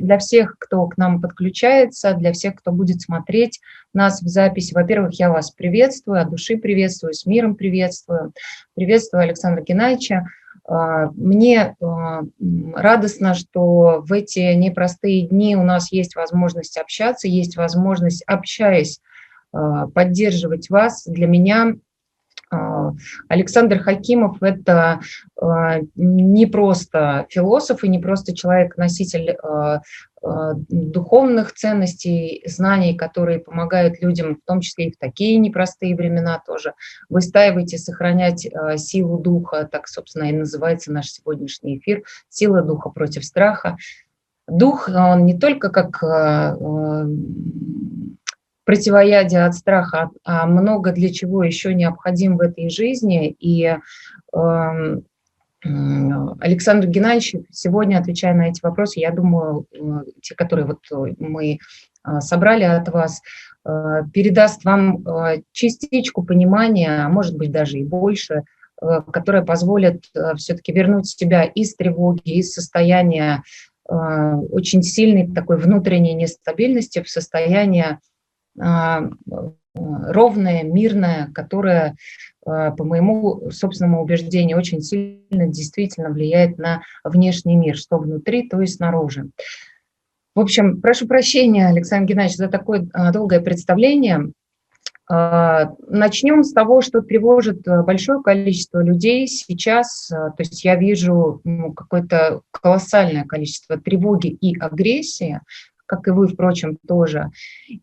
[0.00, 3.60] для всех, кто к нам подключается, для всех, кто будет смотреть
[3.92, 4.74] нас в записи.
[4.74, 8.32] Во-первых, я вас приветствую, от души приветствую, с миром приветствую.
[8.74, 10.26] Приветствую Александра Геннадьевича.
[10.64, 12.22] А, мне а,
[12.74, 19.00] радостно, что в эти непростые дни у нас есть возможность общаться, есть возможность, общаясь,
[19.52, 21.04] а, поддерживать вас.
[21.06, 21.74] Для меня
[23.28, 25.00] Александр Хакимов– это
[25.96, 29.36] не просто философ и не просто человек-носитель
[30.24, 36.40] Э, духовных ценностей, знаний, которые помогают людям, в том числе и в такие непростые времена
[36.46, 36.74] тоже,
[37.08, 43.24] выстаивать и сохранять силу духа, так, собственно, и называется наш сегодняшний эфир «Сила духа против
[43.24, 43.76] страха».
[44.46, 46.02] Дух, он не только как
[48.64, 53.34] противоядие от страха, а много для чего еще необходим в этой жизни.
[53.38, 53.76] И
[54.32, 55.04] эм,
[55.64, 61.58] Александр Геннадьевич, сегодня, отвечая на эти вопросы, я думаю, э, те, которые вот э, мы
[62.04, 63.20] э, собрали от вас,
[64.12, 65.04] передаст вам
[65.52, 68.42] частичку понимания, а может быть даже и больше,
[68.80, 73.44] которая позволит все-таки вернуть себя из тревоги, из состояния
[73.84, 78.00] очень сильной такой внутренней нестабильности в состояние
[79.74, 81.96] ровное, мирное, которое
[82.46, 88.60] Э, по моему собственному убеждению, очень сильно действительно влияет на внешний мир, что внутри, то
[88.60, 89.30] и снаружи.
[90.34, 94.32] В общем, прошу прощения, Александр Геннадьевич, за такое э, долгое представление.
[95.08, 100.06] Начнем с того, что тревожит большое количество людей сейчас.
[100.08, 105.40] То есть я вижу ну, какое-то колоссальное количество тревоги и агрессии
[105.86, 107.30] как и вы, впрочем, тоже.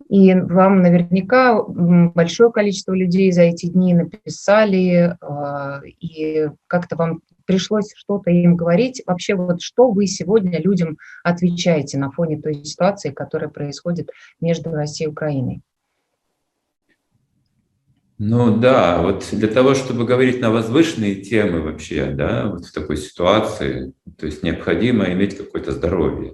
[0.09, 7.93] И вам наверняка большое количество людей за эти дни написали, а, и как-то вам пришлось
[7.95, 9.01] что-то им говорить.
[9.05, 15.09] Вообще, вот что вы сегодня людям отвечаете на фоне той ситуации, которая происходит между Россией
[15.09, 15.61] и Украиной?
[18.21, 22.97] Ну да, вот для того, чтобы говорить на возвышенные темы вообще, да, вот в такой
[22.97, 26.33] ситуации, то есть необходимо иметь какое-то здоровье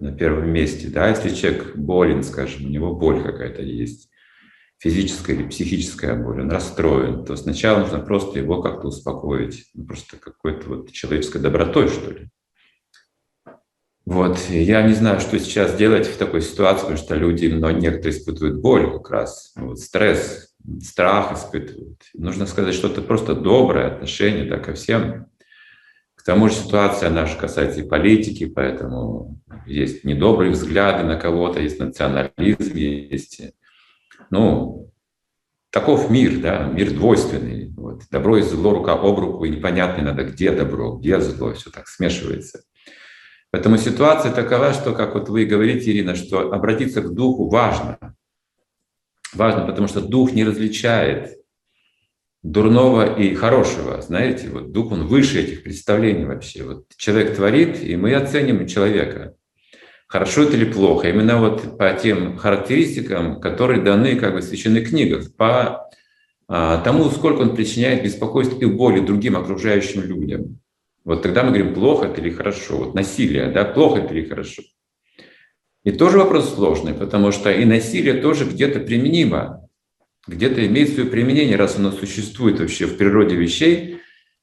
[0.00, 0.88] на первом месте.
[0.88, 4.08] Да, если человек болен, скажем, у него боль какая-то есть,
[4.78, 10.16] физическая или психическая боль, он расстроен, то сначала нужно просто его как-то успокоить, ну, просто
[10.16, 12.28] какой-то вот человеческой добротой, что ли.
[14.04, 18.18] Вот, я не знаю, что сейчас делать в такой ситуации, потому что люди, но некоторые
[18.18, 20.52] испытывают боль как раз, вот, стресс,
[20.82, 22.02] страх испытывают.
[22.14, 25.26] Нужно сказать что-то просто доброе отношение да, ко всем
[26.22, 31.80] к тому же ситуация наша касается и политики, поэтому есть недобрые взгляды на кого-то, есть
[31.80, 33.42] национализм, есть...
[34.30, 34.88] Ну,
[35.70, 37.72] таков мир, да, мир двойственный.
[37.76, 38.02] Вот.
[38.08, 41.88] Добро и зло рука об руку, и непонятно надо, где добро, где зло, все так
[41.88, 42.62] смешивается.
[43.50, 47.98] Поэтому ситуация такова, что, как вот вы говорите, Ирина, что обратиться к духу важно.
[49.34, 51.41] Важно, потому что дух не различает
[52.42, 54.00] дурного и хорошего.
[54.02, 56.64] Знаете, вот дух, он выше этих представлений вообще.
[56.64, 59.34] Вот человек творит, и мы оценим человека.
[60.08, 61.08] Хорошо это или плохо.
[61.08, 65.88] Именно вот по тем характеристикам, которые даны как бы в священных книгах, по
[66.48, 70.58] а, тому, сколько он причиняет беспокойств и боли другим окружающим людям.
[71.04, 72.76] Вот тогда мы говорим, плохо это или хорошо.
[72.76, 74.62] Вот насилие, да, плохо это или хорошо.
[75.84, 79.61] И тоже вопрос сложный, потому что и насилие тоже где-то применимо
[80.26, 83.98] где-то имеет свое применение, раз оно существует вообще в природе вещей,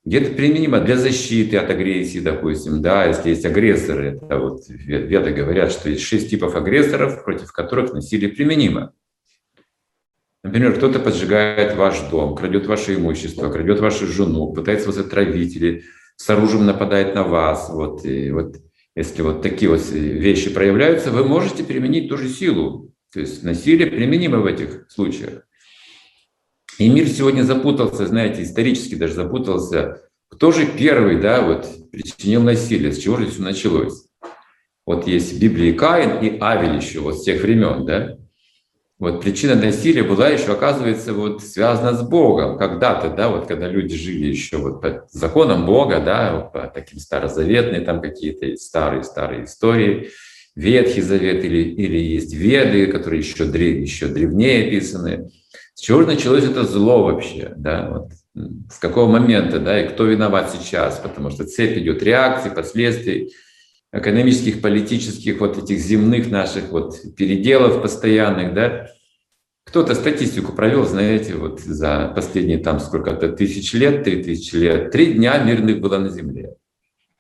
[0.06, 5.72] где-то применимо для защиты от агрессии, допустим, да, если есть агрессоры, это вот веды говорят,
[5.72, 8.94] что есть шесть типов агрессоров, против которых насилие применимо.
[10.41, 15.84] Например, кто-то поджигает ваш дом, крадет ваше имущество, крадет вашу жену, пытается вас отравить или
[16.16, 17.69] с оружием нападает на вас.
[17.69, 18.56] Вот, и вот
[18.95, 22.94] если вот такие вот вещи проявляются, вы можете применить ту же силу.
[23.13, 25.44] То есть насилие применимо в этих случаях.
[26.79, 30.01] И мир сегодня запутался, знаете, исторически даже запутался.
[30.29, 34.06] Кто же первый, да, вот, причинил насилие, с чего же все началось?
[34.85, 38.18] Вот есть в Библии Каин и Авель еще вот с тех времен, да?
[38.98, 42.57] Вот причина насилия была еще, оказывается, вот связана с Богом.
[42.57, 47.81] Когда-то, да, вот когда люди жили еще вот по законам Бога, да, по таким старозаветные
[47.81, 50.12] там какие-то старые-старые истории,
[50.56, 55.30] Ветхий Завет или, или есть Веды, которые еще, древ, еще древнее писаны.
[55.79, 58.11] С чего началось это зло вообще, да, вот,
[58.69, 63.33] с какого момента, да, и кто виноват сейчас, потому что цепь идет реакций, последствий
[63.93, 68.89] экономических, политических, вот этих земных наших вот переделов постоянных, да.
[69.63, 75.13] Кто-то статистику провел, знаете, вот за последние там сколько-то тысяч лет, три тысячи лет, три
[75.13, 76.55] дня мирных было на земле.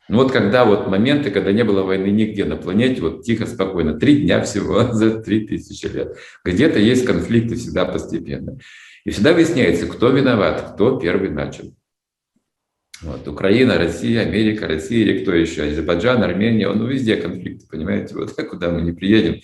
[0.09, 3.93] Ну вот когда вот моменты, когда не было войны нигде на планете, вот тихо, спокойно,
[3.93, 6.17] три дня всего за три тысячи лет.
[6.43, 8.57] Где-то есть конфликты всегда постепенно.
[9.05, 11.75] И всегда выясняется, кто виноват, кто первый начал.
[13.01, 18.33] Вот, Украина, Россия, Америка, Россия или кто еще, Азербайджан, Армения, ну везде конфликты, понимаете, вот
[18.33, 19.39] куда мы не приедем,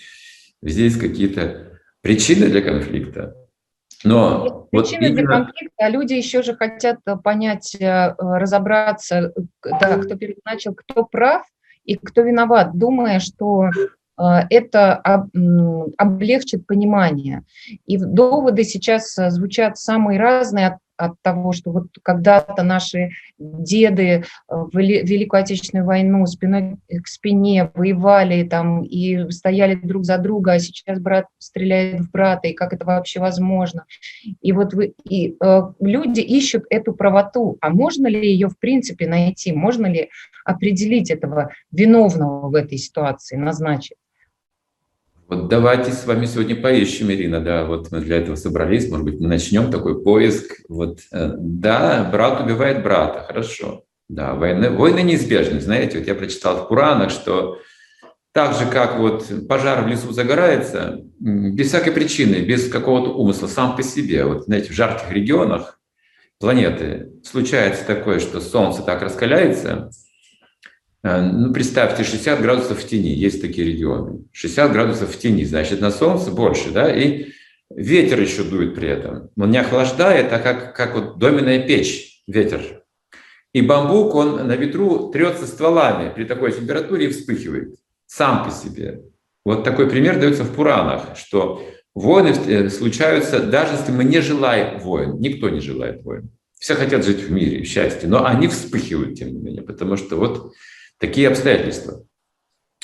[0.63, 3.35] везде есть какие-то причины для конфликта.
[4.05, 5.15] Но причины вот именно...
[5.15, 10.15] для конфликта, а люди еще же хотят э, понять, э, разобраться, да, кто
[10.45, 11.43] начал, кто прав
[11.83, 15.27] и кто виноват, думая, что э, это
[15.97, 17.43] облегчит понимание.
[17.85, 20.77] И доводы сейчас звучат самые разные от
[21.21, 28.43] того, что вот когда-то наши деды э, в Великую Отечественную войну спиной к спине воевали
[28.43, 32.85] там и стояли друг за друга, а сейчас брат стреляет в брата, и как это
[32.85, 33.85] вообще возможно?
[34.41, 39.07] И вот вы, и, э, люди ищут эту правоту, а можно ли ее в принципе
[39.07, 40.09] найти, можно ли
[40.45, 43.97] определить этого виновного в этой ситуации, назначить?
[45.27, 49.19] Вот давайте с вами сегодня поищем, Ирина, да, вот мы для этого собрались, может быть,
[49.19, 50.61] мы начнем такой поиск.
[50.69, 53.85] Вот, э, да, брат убивает брата, хорошо.
[54.07, 57.57] Да, войны, войны неизбежны, знаете, вот я прочитал в Пуранах, что
[58.33, 63.75] так же, как вот пожар в лесу загорается, без всякой причины, без какого-то умысла, сам
[63.75, 65.79] по себе, вот, знаете, в жарких регионах
[66.39, 69.89] планеты случается такое, что Солнце так раскаляется,
[71.05, 74.23] ну, представьте, 60 градусов в тени, есть такие регионы.
[74.31, 77.27] 60 градусов в тени, значит, на солнце больше, да, и
[77.69, 79.29] ветер еще дует при этом.
[79.37, 82.81] Он не охлаждает, а как, как вот доменная печь, ветер.
[83.53, 87.75] И бамбук, он на ветру трется стволами при такой температуре и вспыхивает
[88.07, 89.03] сам по себе.
[89.45, 91.63] Вот такой пример дается в Пуранах, что
[91.93, 95.19] войны э, случаются, даже если мы не желаем войн.
[95.19, 96.31] Никто не желает войн.
[96.59, 100.15] Все хотят жить в мире, в счастье, но они вспыхивают, тем не менее, потому что
[100.15, 100.53] вот
[100.99, 102.03] такие обстоятельства.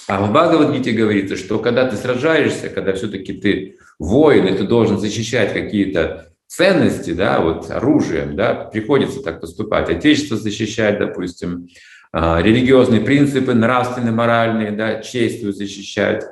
[0.07, 4.99] А в Бхагавадгите говорится, что когда ты сражаешься, когда все-таки ты воин, и ты должен
[4.99, 11.69] защищать какие-то ценности, да, вот оружием, да, приходится так поступать, отечество защищать, допустим,
[12.11, 16.25] а, религиозные принципы, нравственные, моральные, да, честью защищать,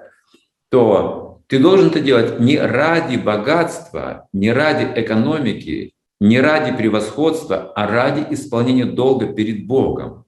[0.69, 7.87] то ты должен это делать не ради богатства, не ради экономики, не ради превосходства, а
[7.87, 10.25] ради исполнения долга перед Богом.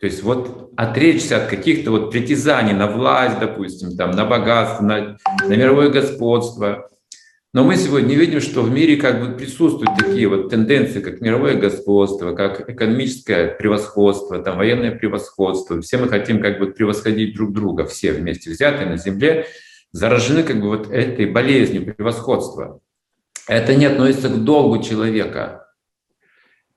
[0.00, 5.18] То есть вот отречься от каких-то вот притязаний на власть, допустим, там, на богатство, на,
[5.46, 6.88] на мировое господство.
[7.52, 11.54] Но мы сегодня видим, что в мире как бы присутствуют такие вот тенденции, как мировое
[11.54, 15.80] господство, как экономическое превосходство, там, военное превосходство.
[15.80, 19.46] Все мы хотим как бы превосходить друг друга, все вместе взятые на земле,
[19.90, 22.80] заражены как бы вот этой болезнью превосходства.
[23.48, 25.67] Это не относится к долгу человека,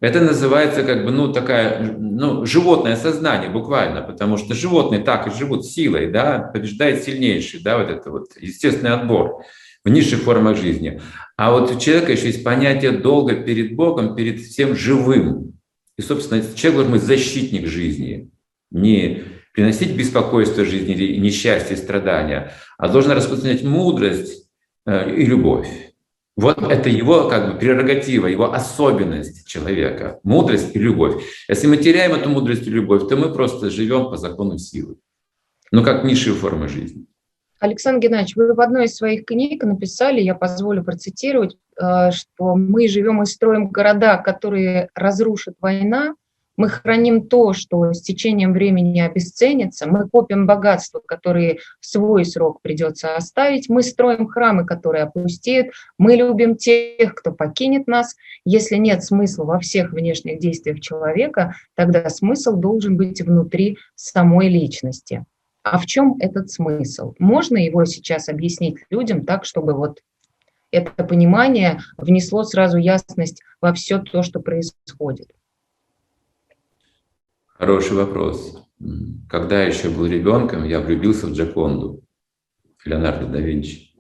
[0.02, 5.38] это называется как бы, ну, такая, ну, животное сознание буквально, потому что животные так и
[5.38, 9.44] живут силой, да, побеждает сильнейший, да, вот это вот естественный отбор
[9.86, 11.00] в низших формах жизни.
[11.38, 15.54] А вот у человека еще есть понятие долга перед Богом, перед всем живым.
[15.98, 18.32] И, собственно, человек должен быть защитник жизни,
[18.72, 19.24] не
[19.54, 24.50] приносить беспокойство жизни несчастье, страдания, а должен распространять мудрость
[24.88, 25.91] э, и любовь.
[26.38, 31.24] Вот это его как бы прерогатива, его особенность человека, мудрость и любовь.
[31.50, 34.96] Если мы теряем эту мудрость и любовь, то мы просто живем по закону силы,
[35.72, 37.06] ну как низшие формы жизни.
[37.60, 42.88] Александр Геннадьевич, вы в одной из своих книг написали, я позволю процитировать, э, что мы
[42.88, 46.16] живем и строим города, которые разрушит война,
[46.58, 52.62] мы храним то, что с течением времени обесценится, мы копим богатства, которые в свой срок
[52.62, 58.16] придется оставить, мы строим храмы, которые опустеют, мы любим тех, кто покинет нас.
[58.46, 65.26] Если нет смысла во всех внешних действиях человека, тогда смысл должен быть внутри самой личности.
[65.64, 67.14] А в чем этот смысл?
[67.20, 70.00] Можно его сейчас объяснить людям так, чтобы вот
[70.72, 75.32] это понимание внесло сразу ясность во все то, что происходит?
[77.62, 78.58] Хороший вопрос.
[79.30, 82.02] Когда еще был ребенком, я влюбился в Джаконду,
[82.86, 83.92] Леонардо да Винчи.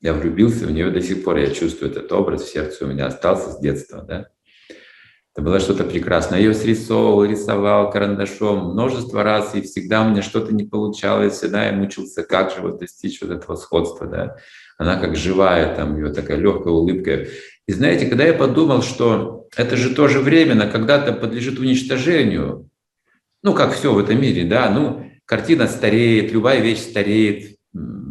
[0.00, 3.08] Я влюбился в нее до сих пор, я чувствую этот образ в сердце, у меня
[3.08, 4.28] остался с детства, да.
[5.34, 6.38] Это было что-то прекрасное.
[6.38, 11.66] Я ее срисовывал, рисовал карандашом множество раз, и всегда у меня что-то не получалось, всегда
[11.66, 14.36] я мучился, как же вот достичь вот этого сходства, да.
[14.78, 17.26] Она как живая, там, ее такая легкая улыбка.
[17.66, 22.69] И знаете, когда я подумал, что это же тоже временно, когда-то подлежит уничтожению,
[23.42, 27.56] ну, как все в этом мире, да, ну, картина стареет, любая вещь стареет,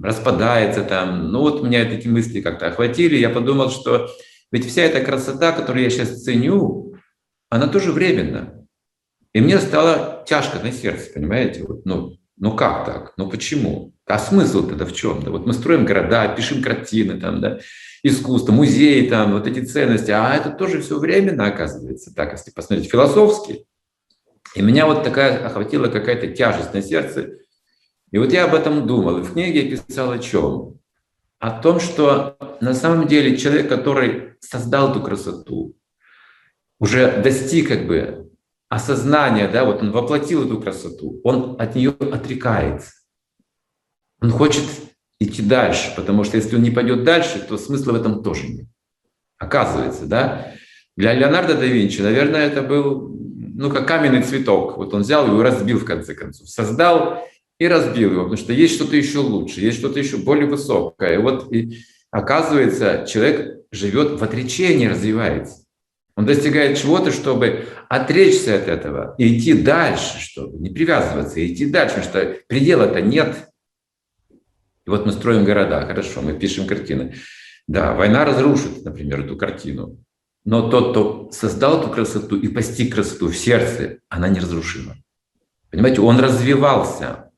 [0.01, 1.31] распадается там.
[1.31, 4.09] Ну, вот меня такие мысли как-то охватили, я подумал, что
[4.51, 6.95] ведь вся эта красота, которую я сейчас ценю,
[7.49, 8.65] она тоже временна.
[9.33, 11.63] И мне стало тяжко на сердце, понимаете?
[11.63, 13.13] Вот, ну, ну как так?
[13.17, 13.93] Ну почему?
[14.07, 15.21] А смысл тогда в чем?
[15.21, 17.59] Да вот мы строим города, пишем картины, там, да,
[18.01, 22.89] искусство, музеи, там, вот эти ценности, а это тоже все временно оказывается, так, если посмотреть
[22.89, 23.65] философски.
[24.55, 27.37] И меня вот такая охватила какая-то тяжесть на сердце.
[28.11, 29.19] И вот я об этом думал.
[29.19, 30.79] И в книге я писал о чем?
[31.39, 35.75] О том, что на самом деле человек, который создал эту красоту,
[36.79, 38.31] уже достиг как бы
[38.69, 42.91] осознания, да, вот он воплотил эту красоту, он от нее отрекается.
[44.21, 44.63] Он хочет
[45.19, 48.67] идти дальше, потому что если он не пойдет дальше, то смысла в этом тоже нет.
[49.37, 50.53] Оказывается, да?
[50.95, 53.17] Для Леонардо да Винчи, наверное, это был,
[53.59, 54.77] ну, как каменный цветок.
[54.77, 56.47] Вот он взял его и разбил, в конце концов.
[56.47, 61.19] Создал и разбил его, потому что есть что-то еще лучше, есть что-то еще более высокое.
[61.19, 65.65] Вот и оказывается, человек живет в отречении, развивается.
[66.15, 71.65] Он достигает чего-то, чтобы отречься от этого и идти дальше, чтобы не привязываться, и идти
[71.65, 73.49] дальше, потому что предела-то нет.
[74.87, 77.15] И вот мы строим города, хорошо, мы пишем картины.
[77.67, 79.97] Да, война разрушит, например, эту картину.
[80.49, 84.95] Но тот, кто создал эту красоту и постиг красоту в сердце, она неразрушима.
[85.69, 87.29] Понимаете, он развивался.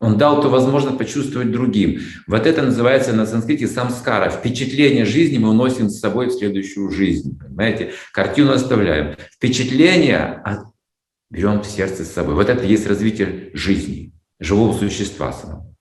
[0.00, 2.02] Он дал эту возможность почувствовать другим.
[2.26, 4.28] Вот это называется на санскрите самскара.
[4.28, 7.38] Впечатление жизни мы уносим с собой в следующую жизнь.
[7.38, 7.92] Понимаете?
[8.12, 9.16] Картину оставляем.
[9.32, 10.44] Впечатление
[11.30, 12.34] берем в сердце с собой.
[12.34, 15.73] Вот это есть развитие жизни, живого существа самого.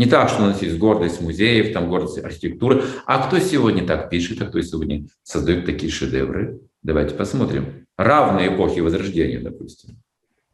[0.00, 2.84] Не так, что у нас есть гордость музеев, там гордость архитектуры.
[3.04, 6.58] А кто сегодня так пишет, а кто сегодня создает такие шедевры?
[6.82, 7.86] Давайте посмотрим.
[7.98, 9.98] Равные эпохи Возрождения, допустим.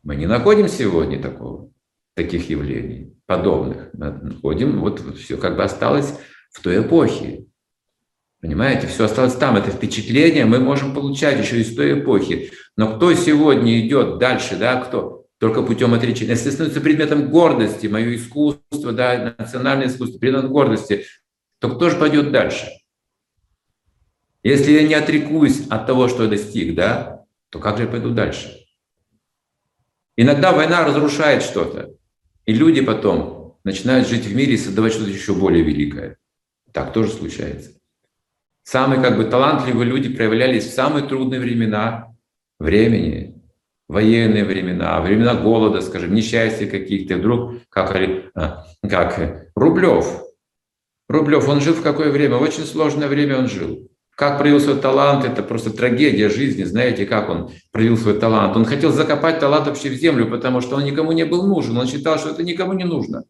[0.03, 1.71] Мы не находим сегодня такого,
[2.15, 3.91] таких явлений, подобных.
[3.93, 6.19] Мы находим, вот все как бы осталось
[6.51, 7.45] в той эпохе.
[8.41, 9.57] Понимаете, все осталось там.
[9.57, 12.51] Это впечатление мы можем получать еще из той эпохи.
[12.77, 15.26] Но кто сегодня идет дальше, да, кто?
[15.39, 16.33] Только путем отречения.
[16.33, 21.05] Если становится предметом гордости, мое искусство, да, национальное искусство, предметом гордости,
[21.59, 22.67] то кто же пойдет дальше?
[24.43, 28.11] Если я не отрекусь от того, что я достиг, да, то как же я пойду
[28.11, 28.67] дальше?
[30.17, 31.91] Иногда война разрушает что-то,
[32.47, 36.17] и люди потом начинают жить в мире и создавать что-то еще более великое.
[36.73, 37.73] Так тоже случается.
[38.63, 42.17] Самые как бы талантливые люди проявлялись в самые трудные времена
[42.59, 43.36] времени,
[43.89, 47.97] военные времена, времена голода, скажем, несчастья каких-то, вдруг, как,
[48.35, 50.23] а, как Рублев.
[51.09, 52.37] Рублев, он жил в какое время?
[52.37, 53.89] В очень сложное время он жил.
[54.17, 56.65] Как проявил свой талант, это просто трагедия жизни.
[56.65, 58.57] Знаете, как он проявил свой талант?
[58.57, 61.77] Он хотел закопать талант вообще в землю, потому что он никому не был нужен.
[61.77, 63.25] Он считал, что это никому не нужно.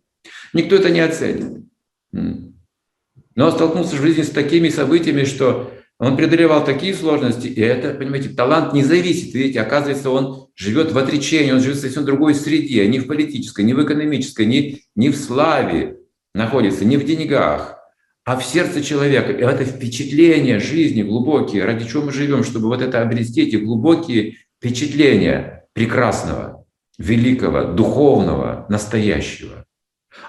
[0.52, 1.64] Никто это не оценит.
[2.12, 7.94] Но он столкнулся в жизни с такими событиями, что он преодолевал такие сложности, и это,
[7.94, 9.32] понимаете, талант не зависит.
[9.34, 13.64] Видите, оказывается, он живет в отречении, он живет в совсем другой среде, не в политической,
[13.64, 15.96] не в экономической, не, не в славе
[16.34, 17.78] находится, не в деньгах,
[18.24, 19.32] а в сердце человека.
[19.32, 24.36] И это впечатления жизни глубокие, ради чего мы живем, чтобы вот это обрести, эти глубокие
[24.58, 26.66] впечатления прекрасного,
[26.98, 29.64] великого, духовного, настоящего.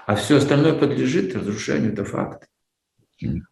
[0.06, 2.46] А все остальное подлежит разрушению, это факт.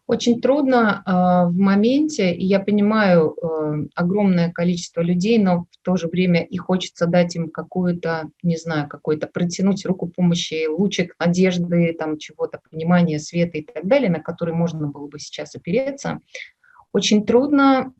[0.05, 1.11] Очень трудно э,
[1.49, 6.57] в моменте, и я понимаю э, огромное количество людей, но в то же время и
[6.57, 13.19] хочется дать им какую-то, не знаю, какой-то протянуть руку помощи, лучик надежды, там чего-то, понимания,
[13.19, 16.19] света и так далее, на который можно было бы сейчас опереться.
[16.93, 17.93] Очень трудно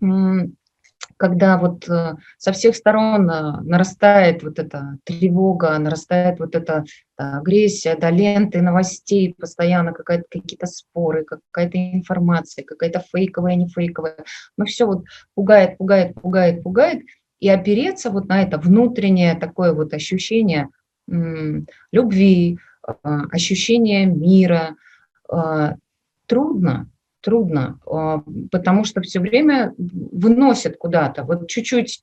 [1.17, 6.85] когда вот э, со всех сторон э, нарастает вот эта тревога, нарастает вот эта
[7.17, 14.17] агрессия, да, ленты новостей, постоянно какие-то споры, какая-то информация, какая-то фейковая, не фейковая.
[14.55, 17.01] Но все вот пугает, пугает, пугает, пугает.
[17.39, 20.69] И опереться вот на это внутреннее такое вот ощущение
[21.91, 22.93] любви, э,
[23.31, 24.75] ощущение мира
[26.25, 26.89] трудно,
[27.27, 31.23] трудно, а, потому что все время выносят куда-то.
[31.23, 32.01] Вот чуть-чуть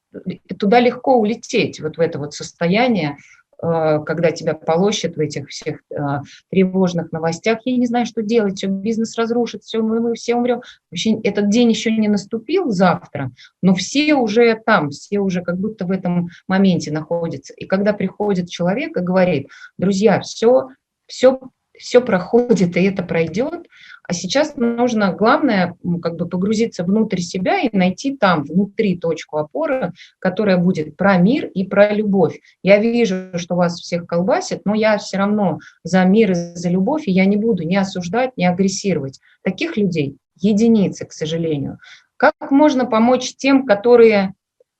[0.59, 3.16] туда легко улететь, вот в это вот состояние,
[3.59, 7.61] а, когда тебя полощет в этих всех а, тревожных новостях.
[7.64, 10.61] Я не знаю, что делать, все, бизнес разрушит, все, мы, мы все умрем.
[10.90, 13.31] Вообще этот день еще не наступил завтра,
[13.62, 17.54] но все уже там, все уже как будто в этом моменте находятся.
[17.54, 20.69] И когда приходит человек и говорит, друзья, все,
[21.07, 21.40] все,
[21.78, 23.66] все проходит, и это пройдет,
[24.06, 29.92] а сейчас нужно, главное, как бы погрузиться внутрь себя и найти там, внутри точку опоры,
[30.18, 32.38] которая будет про мир и про любовь.
[32.62, 37.08] Я вижу, что вас всех колбасит, но я все равно за мир и за любовь,
[37.08, 39.20] и я не буду ни осуждать, ни агрессировать.
[39.42, 41.78] Таких людей единицы, к сожалению.
[42.18, 44.34] Как можно помочь тем, которые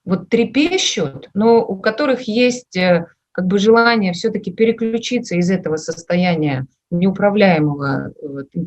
[0.04, 6.69] вот трепещут, но у которых есть э, как бы желание все-таки переключиться из этого состояния
[6.93, 8.12] неуправляемого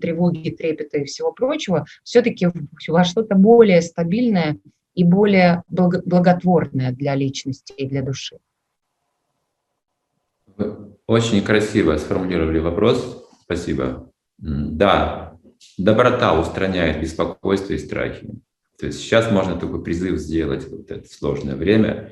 [0.02, 2.50] тревоги, трепета и всего прочего, все-таки
[2.90, 4.58] во что-то более стабильное
[4.94, 8.40] и более благотворное для личности и для души.
[11.06, 13.26] Очень красиво сформулировали вопрос.
[13.44, 14.12] Спасибо.
[14.38, 15.40] Да,
[15.78, 18.28] доброта устраняет беспокойство и страхи.
[18.78, 22.12] То есть сейчас можно такой призыв сделать вот это сложное время,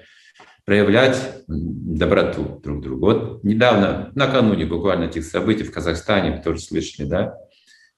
[0.66, 3.06] проявлять доброту друг другу.
[3.06, 7.36] Вот недавно, накануне буквально этих событий в Казахстане, тоже слышали, да,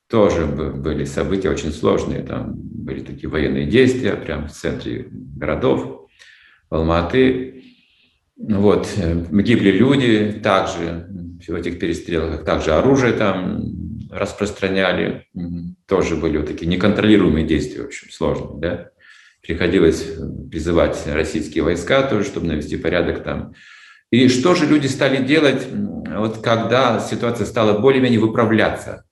[0.09, 6.09] тоже были события очень сложные, там были такие военные действия прямо в центре городов,
[6.69, 7.63] Алматы.
[8.37, 11.07] Вот, э, гибли люди также
[11.47, 13.63] в этих перестрелках, также оружие там
[14.11, 15.25] распространяли,
[15.87, 18.89] тоже были вот такие неконтролируемые действия, в общем, сложные, да.
[19.47, 20.05] Приходилось
[20.51, 23.53] призывать российские войска тоже, чтобы навести порядок там.
[24.11, 29.05] И что же люди стали делать, вот когда ситуация стала более-менее выправляться?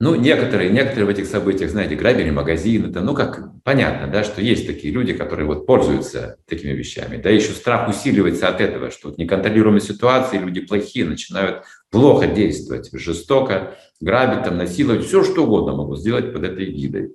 [0.00, 4.42] Ну, некоторые, некоторые в этих событиях, знаете, грабили магазины, это, ну, как понятно, да, что
[4.42, 7.16] есть такие люди, которые вот пользуются такими вещами.
[7.16, 12.90] Да, еще страх усиливается от этого, что вот неконтролируемые ситуации, люди плохие, начинают плохо действовать,
[12.92, 17.14] жестоко, грабить, там, насиловать, все что угодно могут сделать под этой гидой.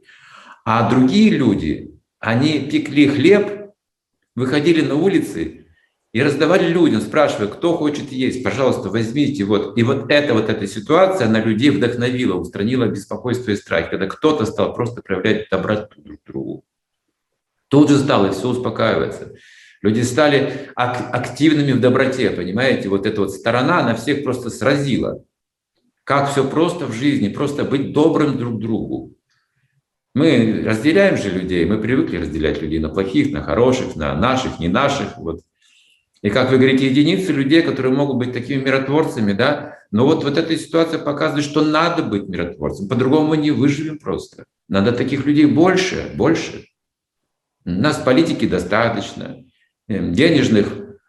[0.66, 3.72] А другие люди, они пекли хлеб,
[4.36, 5.66] выходили на улицы
[6.12, 9.44] и раздавали людям, спрашивая, кто хочет есть, пожалуйста, возьмите.
[9.44, 9.78] Вот.
[9.78, 14.46] И вот эта вот эта ситуация, она людей вдохновила, устранила беспокойство и страх, когда кто-то
[14.46, 16.66] стал просто проявлять доброту друг другу.
[17.68, 19.34] Тут же стало все успокаиваться.
[19.82, 22.90] Люди стали ак- активными в доброте, понимаете?
[22.90, 25.24] Вот эта вот сторона, она всех просто сразила.
[26.04, 29.16] Как все просто в жизни, просто быть добрым друг другу.
[30.14, 34.68] Мы разделяем же людей, мы привыкли разделять людей на плохих, на хороших, на наших, не
[34.68, 35.18] наших.
[35.18, 35.42] Вот
[36.22, 40.38] и как вы говорите, единицы людей, которые могут быть такими миротворцами, да, но вот, вот
[40.38, 44.46] эта ситуация показывает, что надо быть миротворцем, по-другому мы не выживем просто.
[44.68, 46.66] Надо таких людей больше, больше.
[47.66, 49.44] У нас политики достаточно,
[49.88, 50.68] эм, денежных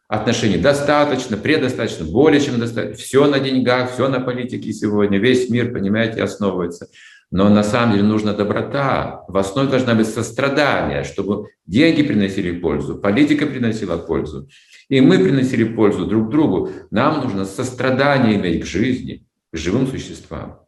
[0.08, 2.96] отношений достаточно, предостаточно, более чем достаточно.
[2.96, 6.88] Все на деньгах, все на политике сегодня, весь мир, понимаете, основывается.
[7.30, 9.24] Но на самом деле нужна доброта.
[9.28, 14.48] В основе должна быть сострадание, чтобы деньги приносили пользу, политика приносила пользу.
[14.88, 16.70] И мы приносили пользу друг другу.
[16.90, 20.60] Нам нужно сострадание иметь к жизни, к живым существам,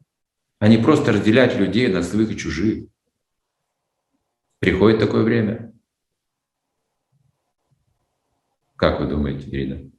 [0.61, 2.85] а не просто разделять людей на своих и чужих.
[4.61, 5.73] Приходит такое время.
[8.77, 9.91] Как вы думаете, Ирина?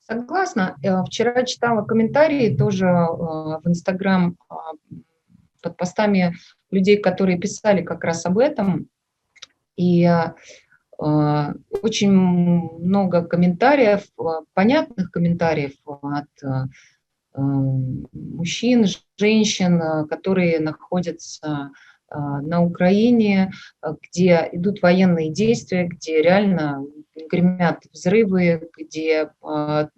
[0.00, 0.76] Согласна.
[0.82, 4.54] Э, вчера читала комментарии тоже э, в Инстаграм э,
[5.60, 6.34] под постами
[6.70, 8.88] людей, которые писали как раз об этом.
[9.76, 10.08] И
[11.00, 16.66] Э, очень много комментариев, э, понятных комментариев от э,
[18.12, 21.70] мужчин, женщин, которые находятся
[22.10, 26.84] на Украине, где идут военные действия, где реально
[27.30, 29.30] гремят взрывы, где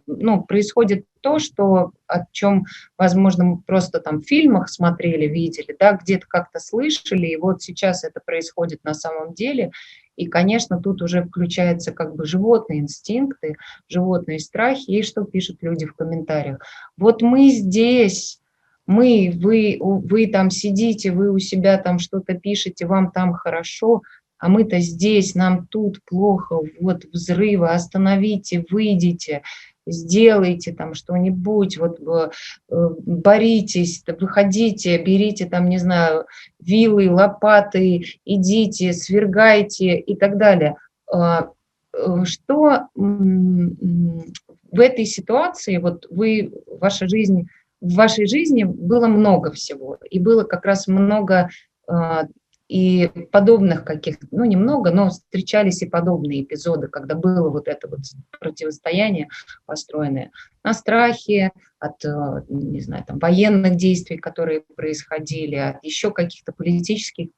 [0.06, 2.64] ну, происходит то, что, о чем,
[2.98, 8.02] возможно, мы просто там в фильмах смотрели, видели, да, где-то как-то слышали, и вот сейчас
[8.04, 9.70] это происходит на самом деле,
[10.16, 13.56] и, конечно, тут уже включаются как бы животные инстинкты,
[13.88, 14.90] животные страхи.
[14.90, 16.58] И что пишут люди в комментариях?
[16.98, 18.41] Вот мы здесь,
[18.86, 24.02] мы, вы, вы там сидите, вы у себя там что-то пишете, вам там хорошо,
[24.38, 29.42] а мы-то здесь, нам тут плохо, вот взрывы, остановите, выйдите
[29.86, 32.30] сделайте там что-нибудь, вот э,
[32.68, 36.26] боритесь, выходите, берите там, не знаю,
[36.60, 40.76] вилы, лопаты, идите, свергайте и так далее.
[41.12, 41.50] А,
[41.94, 47.48] э, что в этой ситуации, вот вы, ваша жизнь,
[47.82, 51.50] в вашей жизни было много всего, и было как раз много
[51.88, 52.26] а,
[52.68, 58.00] и подобных каких-то, ну, немного, но встречались и подобные эпизоды, когда было вот это вот
[58.40, 59.28] противостояние
[59.66, 60.30] построенное
[60.62, 67.30] на страхе, от, э, не знаю, там, военных действий, которые происходили, от еще каких-то политических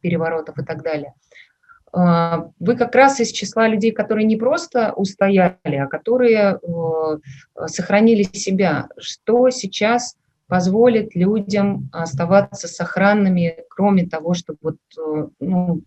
[0.00, 1.14] переворотов и так далее.
[1.92, 6.58] А, вы как раз из числа людей, которые не просто устояли, а которые
[7.66, 8.88] сохранили себя.
[8.98, 14.76] Что сейчас позволит людям оставаться сохранными, кроме того, чтобы вот,
[15.40, 15.82] ну,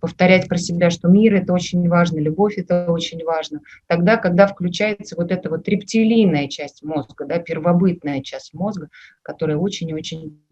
[0.00, 3.60] повторять про себя, что мир– это очень важно, любовь– это очень важно.
[3.86, 8.90] Тогда, когда включается вот эта вот рептилийная часть мозга, да, первобытная часть мозга,
[9.22, 10.43] которая очень-очень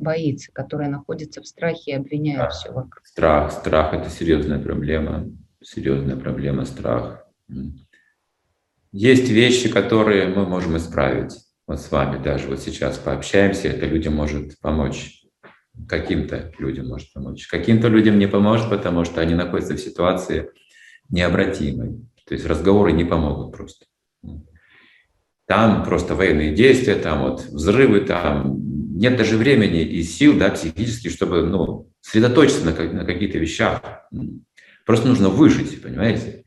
[0.00, 2.48] боится, которая находится в страхе и обвиняет да.
[2.48, 3.06] все вокруг.
[3.06, 5.30] Страх, страх– это серьезная проблема,
[5.62, 7.24] серьезная проблема страх.
[8.92, 11.36] Есть вещи, которые мы можем исправить.
[11.66, 15.24] Вот с вами даже вот сейчас пообщаемся, это людям может помочь.
[15.88, 17.46] Каким-то людям может помочь.
[17.46, 20.50] Каким-то людям не поможет, потому что они находятся в ситуации
[21.08, 22.00] необратимой.
[22.26, 23.86] То есть разговоры не помогут просто.
[25.46, 31.08] Там просто военные действия, там вот взрывы, там нет даже времени и сил, да, психически,
[31.08, 33.80] чтобы, ну, сосредоточиться на, на каких-то вещах.
[34.84, 36.44] Просто нужно выжить, понимаете?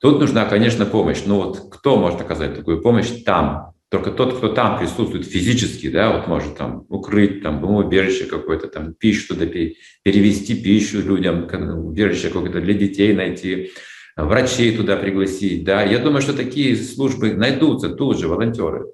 [0.00, 1.22] Тут нужна, конечно, помощь.
[1.26, 3.72] Но вот кто может оказать такую помощь там?
[3.90, 8.92] Только тот, кто там присутствует физически, да, вот может там укрыть, там, убежище какое-то, там,
[8.92, 11.48] пищу туда перевести пищу людям,
[11.86, 13.70] убежище какое-то для детей найти,
[14.16, 15.84] врачей туда пригласить, да.
[15.84, 18.86] Я думаю, что такие службы найдутся тут же, волонтеры.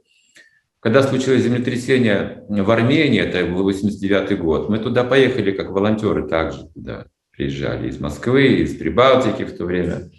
[0.81, 6.69] Когда случилось землетрясение в Армении, это был 89 год, мы туда поехали как волонтеры также
[6.75, 10.11] туда приезжали из Москвы, из Прибалтики в то время.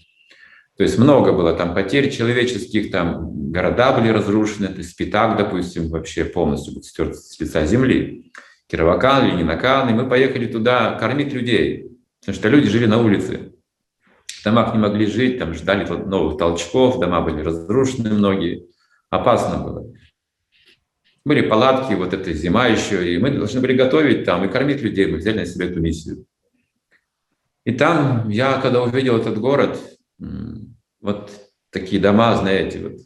[0.77, 5.89] То есть много было там потерь человеческих, там города были разрушены, то есть Спитак, допустим,
[5.89, 8.31] вообще полностью был стерт с лица земли.
[8.67, 11.89] Кировакан, Ленинакан, и мы поехали туда кормить людей,
[12.21, 13.51] потому что люди жили на улице.
[14.27, 18.65] В домах не могли жить, там ждали новых толчков, дома были разрушены многие,
[19.09, 19.91] опасно было.
[21.23, 25.05] Были палатки, вот эта зима еще, и мы должны были готовить там и кормить людей,
[25.05, 26.25] мы взяли на себя эту миссию.
[27.63, 29.79] И там я, когда увидел этот город,
[30.99, 31.31] вот
[31.69, 32.99] такие дома, знаете, вот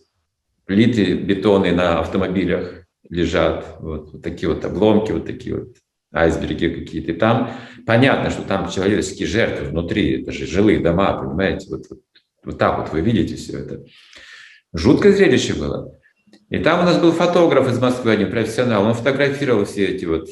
[0.65, 5.75] плиты бетонные на автомобилях лежат, вот, вот такие вот обломки, вот такие вот
[6.13, 7.11] айсберги какие-то.
[7.11, 7.51] И там
[7.85, 11.99] понятно, что там человеческие жертвы внутри, это же жилые дома, понимаете, вот, вот,
[12.45, 13.83] вот так вот вы видите все это.
[14.73, 15.94] Жуткое зрелище было.
[16.49, 20.29] И там у нас был фотограф из Москвы, один профессионал, он фотографировал все эти вот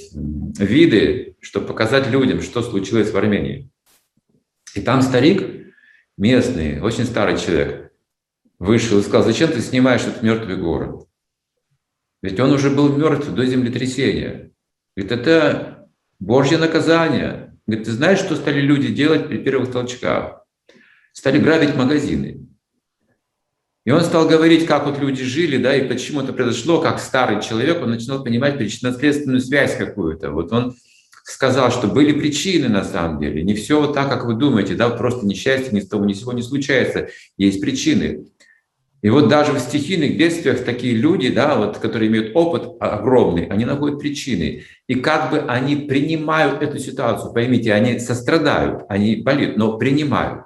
[0.60, 3.71] виды, чтобы показать людям, что случилось в Армении.
[4.76, 5.73] И там старик,
[6.17, 7.91] местный, очень старый человек,
[8.60, 11.08] вышел и сказал, зачем ты снимаешь этот мертвый город?
[12.21, 14.52] Ведь он уже был мертв до землетрясения.
[14.95, 17.58] Ведь это Божье наказание.
[17.67, 20.45] Говорит, ты знаешь, что стали люди делать при первых толчках?
[21.12, 22.47] Стали грабить магазины.
[23.86, 27.41] И он стал говорить, как вот люди жили, да, и почему это произошло, как старый
[27.41, 30.32] человек, он начинал понимать причинно-следственную связь какую-то.
[30.32, 30.76] Вот он
[31.24, 33.43] сказал, что были причины на самом деле.
[33.43, 36.22] Не все вот так, как вы думаете, да, просто несчастье ни с того ни с
[36.22, 37.10] сего не случается.
[37.38, 38.26] Есть причины.
[39.02, 43.65] И вот даже в стихийных бедствиях такие люди, да, вот, которые имеют опыт огромный, они
[43.65, 44.63] находят причины.
[44.88, 50.46] И как бы они принимают эту ситуацию, поймите, они сострадают, они болеют, но принимают.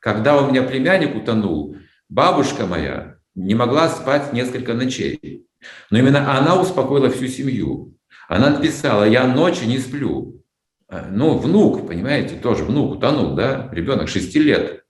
[0.00, 1.76] Когда у меня племянник утонул,
[2.14, 5.48] бабушка моя не могла спать несколько ночей.
[5.90, 7.96] Но именно она успокоила всю семью.
[8.28, 10.40] Она написала, я ночью не сплю.
[10.88, 14.84] А, ну, внук, понимаете, тоже внук утонул, да, ребенок 6 лет.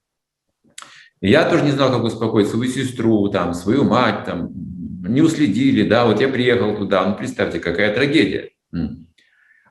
[1.20, 4.50] И я тоже не знал, как успокоить свою сестру, там, свою мать, там,
[5.02, 8.50] не уследили, да, вот я приехал туда, ну, представьте, какая трагедия.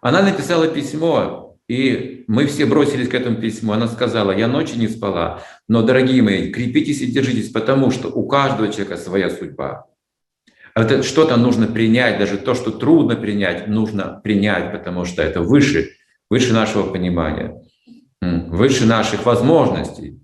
[0.02, 3.74] Она написала письмо, и мы все бросились к этому письму.
[3.74, 8.28] Она сказала, я ночью не спала, но, дорогие мои, крепитесь и держитесь, потому что у
[8.28, 9.86] каждого человека своя судьба.
[10.76, 15.92] Это что-то нужно принять, даже то, что трудно принять, нужно принять, потому что это выше,
[16.30, 17.62] выше нашего понимания,
[18.22, 20.20] выше наших возможностей.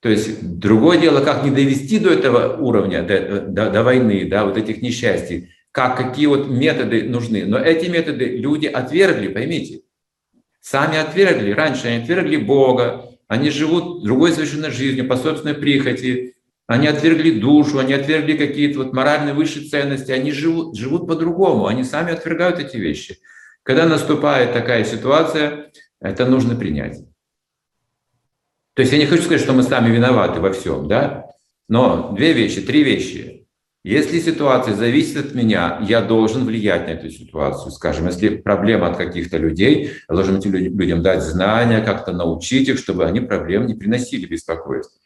[0.00, 4.44] То есть другое дело, как не довести до этого уровня, до, до, до войны, да,
[4.44, 7.44] вот этих несчастий, как, какие вот методы нужны.
[7.46, 9.80] Но эти методы люди отвергли, поймите.
[10.68, 11.52] Сами отвергли.
[11.52, 16.34] Раньше они отвергли Бога, они живут другой совершенно жизнью по собственной прихоти,
[16.66, 21.84] они отвергли душу, они отвергли какие-то вот моральные высшие ценности, они живут, живут по-другому, они
[21.84, 23.18] сами отвергают эти вещи.
[23.62, 26.98] Когда наступает такая ситуация, это нужно принять.
[28.74, 31.26] То есть я не хочу сказать, что мы сами виноваты во всем, да?
[31.68, 33.45] Но две вещи, три вещи.
[33.86, 37.70] Если ситуация зависит от меня, я должен влиять на эту ситуацию.
[37.70, 42.78] Скажем, если проблема от каких-то людей, я должен этим людям дать знания, как-то научить их,
[42.80, 45.00] чтобы они проблем не приносили беспокойств.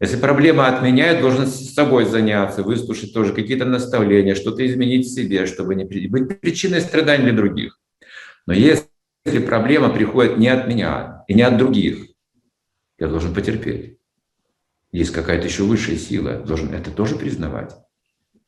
[0.00, 5.06] Если проблема от меня, я должен с собой заняться, выслушать тоже какие-то наставления, что-то изменить
[5.06, 7.80] в себе, чтобы не быть причиной страданий для других.
[8.46, 8.84] Но если
[9.46, 12.08] проблема приходит не от меня и не от других,
[12.98, 13.96] я должен потерпеть.
[14.92, 17.74] Есть какая-то еще высшая сила, должен это тоже признавать.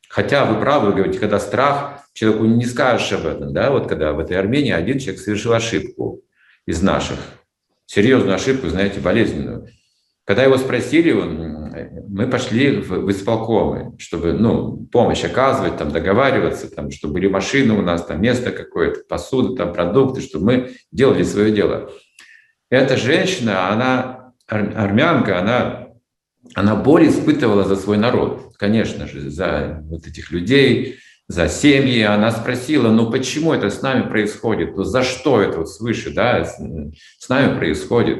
[0.09, 3.53] Хотя вы правы, вы говорите, когда страх, человеку не скажешь об этом.
[3.53, 3.71] Да?
[3.71, 6.23] Вот когда в этой Армении один человек совершил ошибку
[6.67, 7.19] из наших,
[7.87, 9.69] серьезную ошибку, знаете, болезненную.
[10.25, 11.73] Когда его спросили, он,
[12.09, 17.75] мы пошли в, в исполкомы, чтобы ну, помощь оказывать, там, договариваться, там, чтобы были машины
[17.75, 21.91] у нас, там, место какое-то, посуда, там, продукты, чтобы мы делали свое дело.
[22.69, 25.88] Эта женщина, она армянка, она,
[26.55, 32.03] она боль испытывала за свой народ, конечно же, за вот этих людей, за семьи.
[32.03, 36.45] Она спросила, ну почему это с нами происходит, ну за что это вот свыше, да,
[36.45, 38.19] с, нами происходит.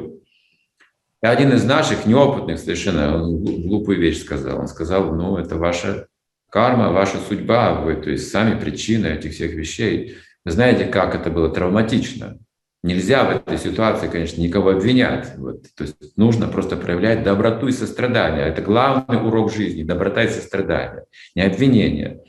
[1.21, 4.59] И один из наших неопытных совершенно глупую вещь сказал.
[4.59, 6.07] Он сказал, ну это ваша
[6.49, 10.17] карма, ваша судьба, вы, то есть сами причины этих всех вещей.
[10.45, 12.39] Вы знаете, как это было травматично.
[12.81, 15.33] Нельзя в этой ситуации, конечно, никого обвинять.
[15.37, 18.45] Вот, то есть нужно просто проявлять доброту и сострадание.
[18.45, 21.03] Это главный урок жизни– доброта и сострадание,
[21.35, 22.21] не обвинение.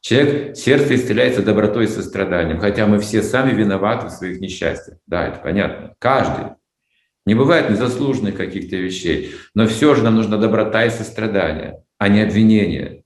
[0.00, 4.98] Человек, сердце исцеляется добротой и состраданием, хотя мы все сами виноваты в своих несчастьях.
[5.06, 5.94] Да, это понятно.
[5.98, 6.52] Каждый.
[7.24, 12.22] Не бывает незаслуженных каких-то вещей, но все же нам нужна доброта и сострадание, а не
[12.22, 13.02] обвинение.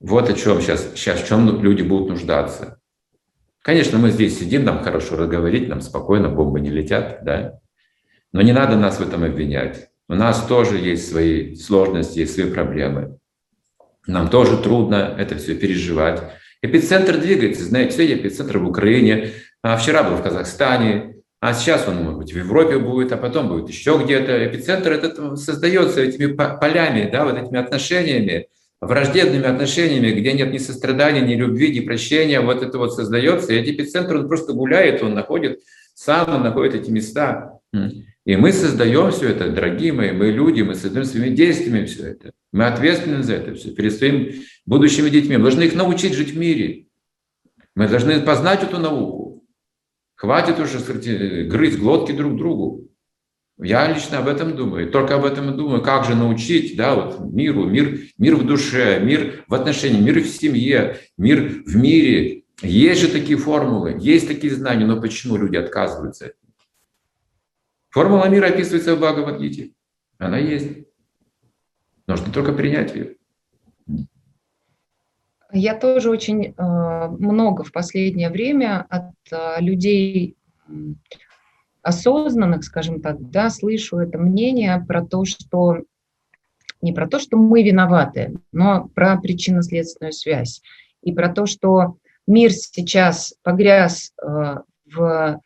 [0.00, 2.75] Вот о чем сейчас, сейчас в чем люди будут нуждаться.
[3.66, 7.58] Конечно, мы здесь сидим, нам хорошо разговорить, нам спокойно, бомбы не летят, да.
[8.32, 9.88] Но не надо нас в этом обвинять.
[10.08, 13.18] У нас тоже есть свои сложности, есть свои проблемы.
[14.06, 16.22] Нам тоже трудно это все переживать.
[16.62, 21.96] Эпицентр двигается, знаете, сегодня эпицентр в Украине, а вчера был в Казахстане, а сейчас он,
[22.04, 24.46] может быть, в Европе будет, а потом будет еще где-то.
[24.46, 28.46] Эпицентр этот создается этими полями, да, вот этими отношениями,
[28.80, 33.52] враждебными отношениями, где нет ни сострадания, ни любви, ни прощения, вот это вот создается.
[33.52, 35.60] И эпицентр, он просто гуляет, он находит,
[35.94, 37.58] сам он находит эти места.
[38.24, 42.32] И мы создаем все это, дорогие мои, мы люди, мы создаем своими действиями все это.
[42.52, 45.36] Мы ответственны за это все перед своими будущими детьми.
[45.36, 46.86] Мы должны их научить жить в мире.
[47.74, 49.44] Мы должны познать эту науку.
[50.16, 50.78] Хватит уже
[51.44, 52.88] грызть глотки друг другу.
[53.58, 57.20] Я лично об этом думаю, только об этом и думаю, как же научить да, вот
[57.20, 62.42] миру, мир, мир в душе, мир в отношении, мир в семье, мир в мире.
[62.60, 66.32] Есть же такие формулы, есть такие знания, но почему люди отказываются?
[67.88, 69.72] Формула мира описывается в Бхагавадгите.
[70.18, 70.86] Она есть.
[72.06, 73.16] Нужно только принять ее.
[75.52, 80.36] Я тоже очень э, много в последнее время от э, людей
[81.86, 85.82] осознанных, скажем так, да, слышу это мнение про то, что
[86.82, 90.62] не про то, что мы виноваты, но про причинно-следственную связь.
[91.02, 91.96] И про то, что
[92.26, 94.56] мир сейчас погряз э,
[94.92, 95.40] в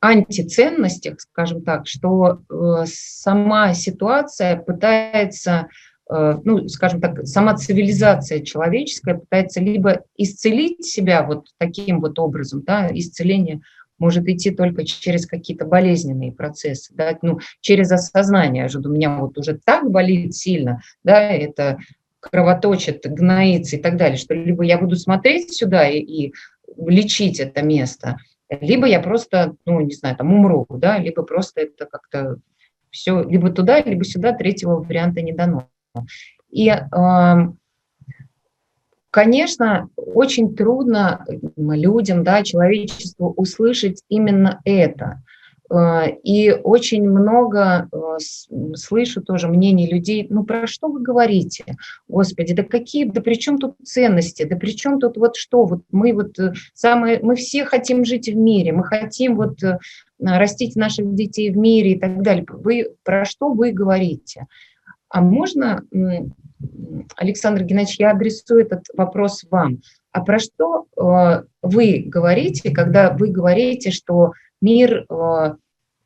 [0.00, 5.68] антиценностях, скажем так, что э, сама ситуация пытается,
[6.10, 12.62] э, ну, скажем так, сама цивилизация человеческая пытается либо исцелить себя вот таким вот образом,
[12.62, 13.60] да, исцеление–
[13.98, 19.36] может идти только через какие-то болезненные процессы, да, ну, через осознание, что у меня вот
[19.38, 21.78] уже так болит сильно, да, это
[22.20, 26.34] кровоточит, гноится и так далее, что либо я буду смотреть сюда и, и
[26.76, 31.86] лечить это место, либо я просто, ну, не знаю, там умру, да, либо просто это
[31.86, 32.38] как-то
[32.90, 35.68] все, либо туда, либо сюда, третьего варианта не дано.
[36.50, 36.82] И э,
[39.18, 41.26] Конечно, очень трудно
[41.56, 45.24] людям, да, человечеству услышать именно это.
[45.68, 47.96] Э, и очень много э,
[48.76, 51.64] слышу тоже мнений людей, ну про что вы говорите,
[52.06, 55.82] Господи, да какие, да при чем тут ценности, да при чем тут вот что, вот
[55.90, 59.58] мы вот э, самые, мы все хотим жить в мире, мы хотим вот
[60.20, 62.46] растить наших детей в мире и так далее.
[62.48, 64.46] Вы, про что вы говорите?
[65.08, 65.82] А можно
[67.16, 69.80] Александр Геннадьевич, я адресую этот вопрос вам.
[70.12, 75.54] А про что э, вы говорите, когда вы говорите, что мир э,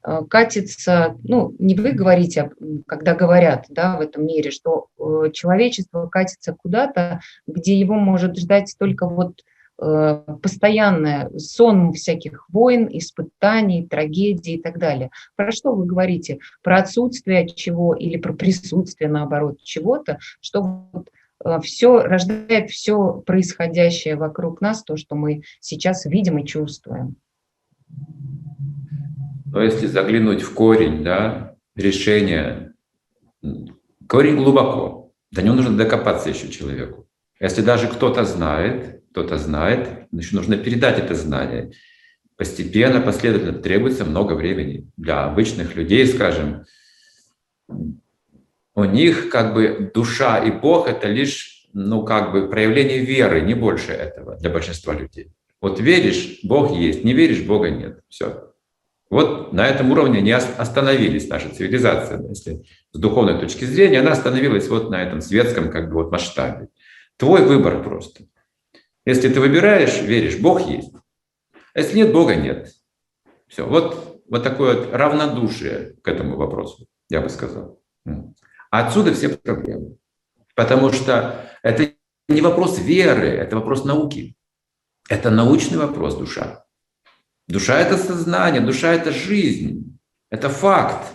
[0.04, 2.50] э, катится, ну, не вы говорите, а
[2.86, 4.88] когда говорят да, в этом мире, что
[5.32, 9.40] человечество катится куда-то, где его может ждать только вот
[9.84, 15.10] Э, постоянное сон всяких войн, испытаний, трагедий и так далее.
[15.34, 16.38] Про что вы говорите?
[16.62, 21.08] Про отсутствие чего или про присутствие, наоборот, чего-то, что вот
[21.44, 27.16] э, все рождает все происходящее вокруг нас, то, что мы сейчас видим и чувствуем.
[29.46, 32.72] Но если заглянуть в корень, да, решения,
[34.06, 37.08] корень глубоко, до него нужно докопаться еще человеку.
[37.40, 41.72] Если даже кто-то знает, кто-то знает, значит, нужно передать это знание.
[42.36, 44.90] Постепенно, последовательно требуется много времени.
[44.96, 46.64] Для обычных людей, скажем,
[48.74, 53.54] у них как бы душа и Бог— это лишь ну, как бы проявление веры, не
[53.54, 55.30] больше этого для большинства людей.
[55.60, 58.00] Вот веришь, Бог есть, не веришь, Бога нет.
[58.08, 58.48] Все.
[59.10, 64.68] Вот на этом уровне не остановились наша цивилизация, если с духовной точки зрения, она остановилась
[64.68, 66.68] вот на этом светском как бы вот масштабе.
[67.18, 68.24] Твой выбор просто.
[69.04, 70.92] Если ты выбираешь, веришь, Бог есть.
[71.74, 72.72] А если нет Бога, нет.
[73.48, 73.66] Все.
[73.66, 77.80] Вот, вот такое вот равнодушие к этому вопросу, я бы сказал.
[78.70, 79.96] Отсюда все проблемы.
[80.54, 81.92] Потому что это
[82.28, 84.36] не вопрос веры, это вопрос науки.
[85.08, 86.64] Это научный вопрос душа.
[87.48, 89.98] Душа– это сознание, душа– это жизнь,
[90.30, 91.06] это факт.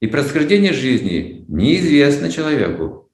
[0.00, 3.10] И происхождение жизни неизвестно человеку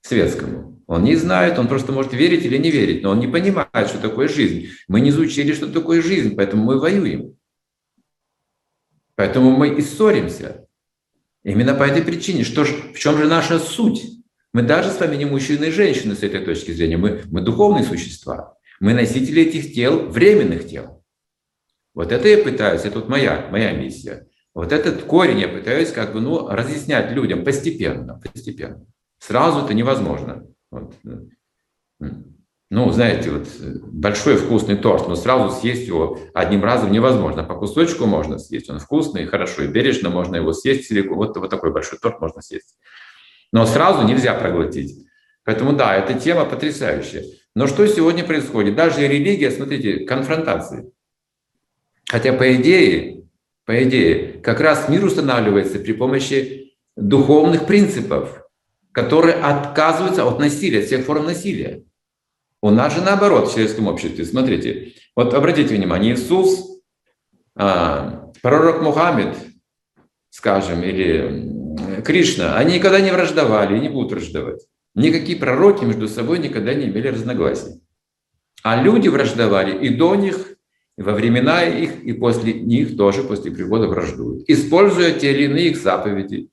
[0.00, 0.71] светскому.
[0.86, 3.98] Он не знает, он просто может верить или не верить, но он не понимает, что
[3.98, 4.68] такое жизнь.
[4.88, 7.36] Мы не изучили, что такое жизнь, поэтому мы воюем.
[9.14, 10.66] Поэтому мы и ссоримся.
[11.44, 12.44] Именно по этой причине.
[12.44, 14.02] Что ж, в чем же наша суть?
[14.52, 16.96] Мы даже с вами не мужчины и женщины с этой точки зрения.
[16.96, 18.56] Мы, мы духовные существа.
[18.80, 21.04] Мы носители этих тел, временных тел.
[21.94, 24.26] Вот это я пытаюсь, это вот моя, моя миссия.
[24.54, 28.84] Вот этот корень я пытаюсь как бы, ну, разъяснять людям постепенно, постепенно.
[29.18, 30.46] Сразу это невозможно.
[30.72, 30.94] Вот.
[32.70, 33.46] Ну, знаете, вот
[33.92, 37.44] большой вкусный торт, но сразу съесть его одним разом невозможно.
[37.44, 41.18] По кусочку можно съесть, он вкусный, хорошо, и бережно можно его съесть целиком.
[41.18, 42.78] Вот, вот такой большой торт можно съесть.
[43.52, 45.06] Но сразу нельзя проглотить.
[45.44, 47.24] Поэтому да, эта тема потрясающая.
[47.54, 48.74] Но что сегодня происходит?
[48.74, 50.90] Даже религия, смотрите, конфронтации.
[52.08, 53.26] Хотя по идее,
[53.66, 58.41] по идее, как раз мир устанавливается при помощи духовных принципов,
[58.92, 61.84] которые отказываются от насилия, от всех форм насилия.
[62.60, 64.24] У нас же наоборот в сельском обществе.
[64.24, 66.80] Смотрите, вот обратите внимание, Иисус,
[67.56, 69.36] а, пророк Мухаммед,
[70.30, 74.60] скажем, или Кришна, они никогда не враждовали и не будут враждовать.
[74.94, 77.80] Никакие пророки между собой никогда не имели разногласий.
[78.62, 80.54] А люди враждовали и до них,
[80.96, 85.70] и во времена их, и после них тоже, после прихода враждуют, используя те или иные
[85.70, 86.50] их заповеди,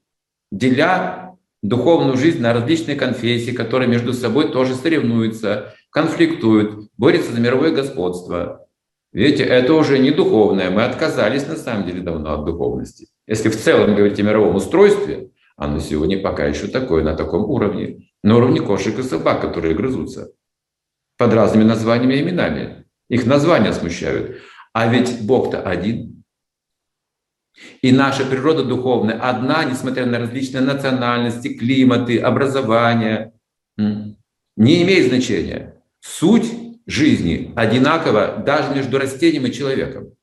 [0.51, 7.71] деля духовную жизнь на различные конфессии, которые между собой тоже соревнуются, конфликтуют, борются за мировое
[7.71, 8.67] господство.
[9.11, 10.69] Видите, это уже не духовное.
[10.69, 13.07] Мы отказались на самом деле давно от духовности.
[13.27, 18.09] Если в целом говорить о мировом устройстве, оно сегодня пока еще такое, на таком уровне,
[18.23, 20.31] на уровне кошек и собак, которые грызутся
[21.17, 22.85] под разными названиями и именами.
[23.09, 24.37] Их названия смущают.
[24.73, 26.18] А ведь Бог-то один.
[27.81, 33.33] И наша природа духовная одна, несмотря на различные национальности, климаты, образования.
[33.77, 35.81] Не имеет значения.
[36.01, 36.51] Суть
[36.85, 40.13] жизни одинакова даже между растением и человеком.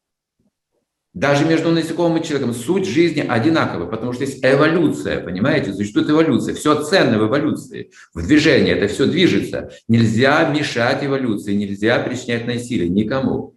[1.17, 5.73] Даже между насекомым и человеком суть жизни одинакова, потому что есть эволюция, понимаете?
[5.73, 9.71] Существует эволюция, все ценно в эволюции, в движении, это все движется.
[9.89, 13.56] Нельзя мешать эволюции, нельзя причинять насилие никому.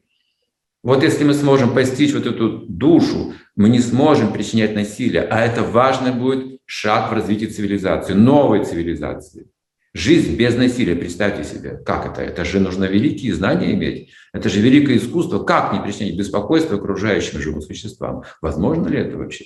[0.82, 5.62] Вот если мы сможем постичь вот эту душу, мы не сможем причинять насилие, а это
[5.62, 9.50] важный будет шаг в развитии цивилизации, новой цивилизации.
[9.94, 12.22] Жизнь без насилия, представьте себе, как это?
[12.22, 14.12] Это же нужно великие знания иметь.
[14.32, 15.44] Это же великое искусство.
[15.44, 18.24] Как не причинять беспокойство окружающим живым существам?
[18.39, 19.46] Возможно ли это вообще?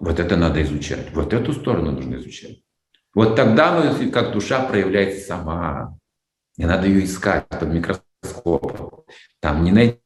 [0.00, 1.06] Вот это надо изучать.
[1.14, 2.62] Вот эту сторону нужно изучать.
[3.14, 5.96] Вот тогда мы, как душа проявляется сама.
[6.56, 9.04] Не надо ее искать под микроскопом.
[9.40, 10.00] Там не найти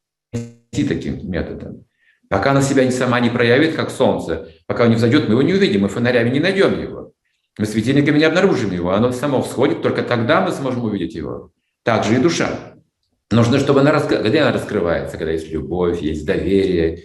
[0.73, 1.85] таким методом.
[2.29, 5.53] Пока она себя сама не проявит, как солнце, пока он не взойдет, мы его не
[5.53, 7.13] увидим, мы фонарями не найдем его.
[7.59, 11.51] Мы светильниками не обнаружим его, оно само всходит, только тогда мы сможем увидеть его.
[11.83, 12.75] Так же и душа.
[13.31, 17.03] Нужно, чтобы она, когда она раскрывается, когда есть любовь, есть доверие,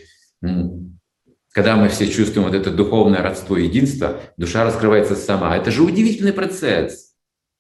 [1.52, 5.58] когда мы все чувствуем вот это духовное родство, единство, душа раскрывается сама.
[5.58, 7.16] Это же удивительный процесс.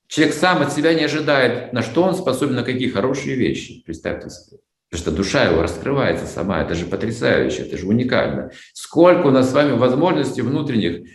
[0.07, 3.83] Человек сам от себя не ожидает, на что он способен, на какие хорошие вещи.
[3.85, 4.59] Представьте себе.
[4.89, 6.61] Потому что душа его раскрывается сама.
[6.61, 8.51] Это же потрясающе, это же уникально.
[8.73, 11.07] Сколько у нас с вами возможностей внутренних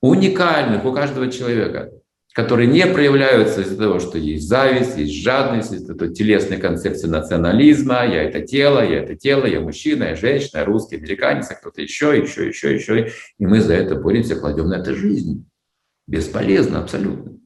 [0.00, 1.90] уникальных у каждого человека,
[2.32, 8.06] которые не проявляются из-за того, что есть зависть, есть жадность, есть это телесная концепция национализма,
[8.06, 11.82] я это тело, я это тело, я мужчина, я женщина, я русский, американец, а кто-то
[11.82, 13.10] еще, еще, еще, еще.
[13.38, 15.48] И мы за это боремся, кладем на это жизнь.
[16.06, 17.38] Бесполезно абсолютно.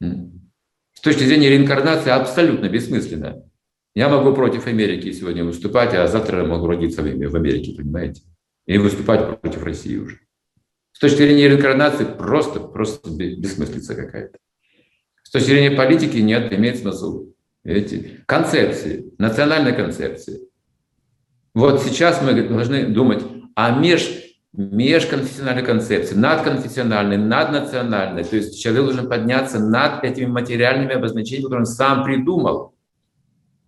[0.00, 3.42] С точки зрения реинкарнации абсолютно бессмысленно.
[3.96, 8.20] Я могу против Америки сегодня выступать, а завтра могу родиться в Америке, понимаете?
[8.66, 10.18] И выступать против России уже.
[10.92, 14.36] С точки зрения реинкарнации просто, просто бессмыслица какая-то.
[15.22, 17.32] С точки зрения политики нет, имеет смысл.
[17.64, 18.22] Видите?
[18.26, 20.40] Концепции, национальной концепции.
[21.54, 23.22] Вот сейчас мы должны думать
[23.54, 24.10] о меж,
[24.52, 28.24] межконфессиональной концепции, надконфессиональной, наднациональной.
[28.24, 32.75] То есть человек должен подняться над этими материальными обозначениями, которые он сам придумал.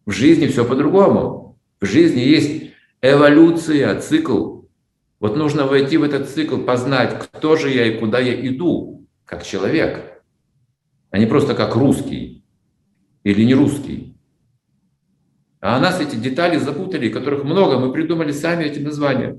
[0.08, 1.60] В жизни все по-другому.
[1.82, 4.62] В жизни есть эволюция, цикл
[5.20, 9.44] Вот нужно войти в этот цикл, познать, кто же я и куда я иду, как
[9.44, 10.22] человек,
[11.10, 12.42] а не просто как русский
[13.22, 14.16] или не русский.
[15.60, 19.38] А нас эти детали запутали, которых много, мы придумали сами эти названия.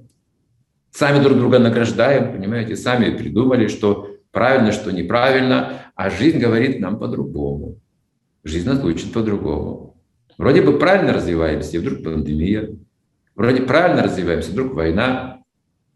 [0.92, 7.00] Сами друг друга награждаем, понимаете, сами придумали, что правильно, что неправильно, а жизнь говорит нам
[7.00, 7.80] по-другому.
[8.44, 9.89] Жизнь нас учит по-другому.
[10.40, 12.70] Вроде бы правильно развиваемся, и вдруг пандемия.
[13.36, 15.44] Вроде правильно развиваемся, вдруг война.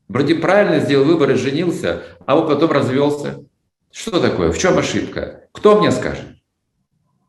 [0.09, 3.39] Вроде правильно сделал выбор и женился, а вот потом развелся.
[3.89, 4.51] Что такое?
[4.51, 5.47] В чем ошибка?
[5.53, 6.25] Кто мне скажет?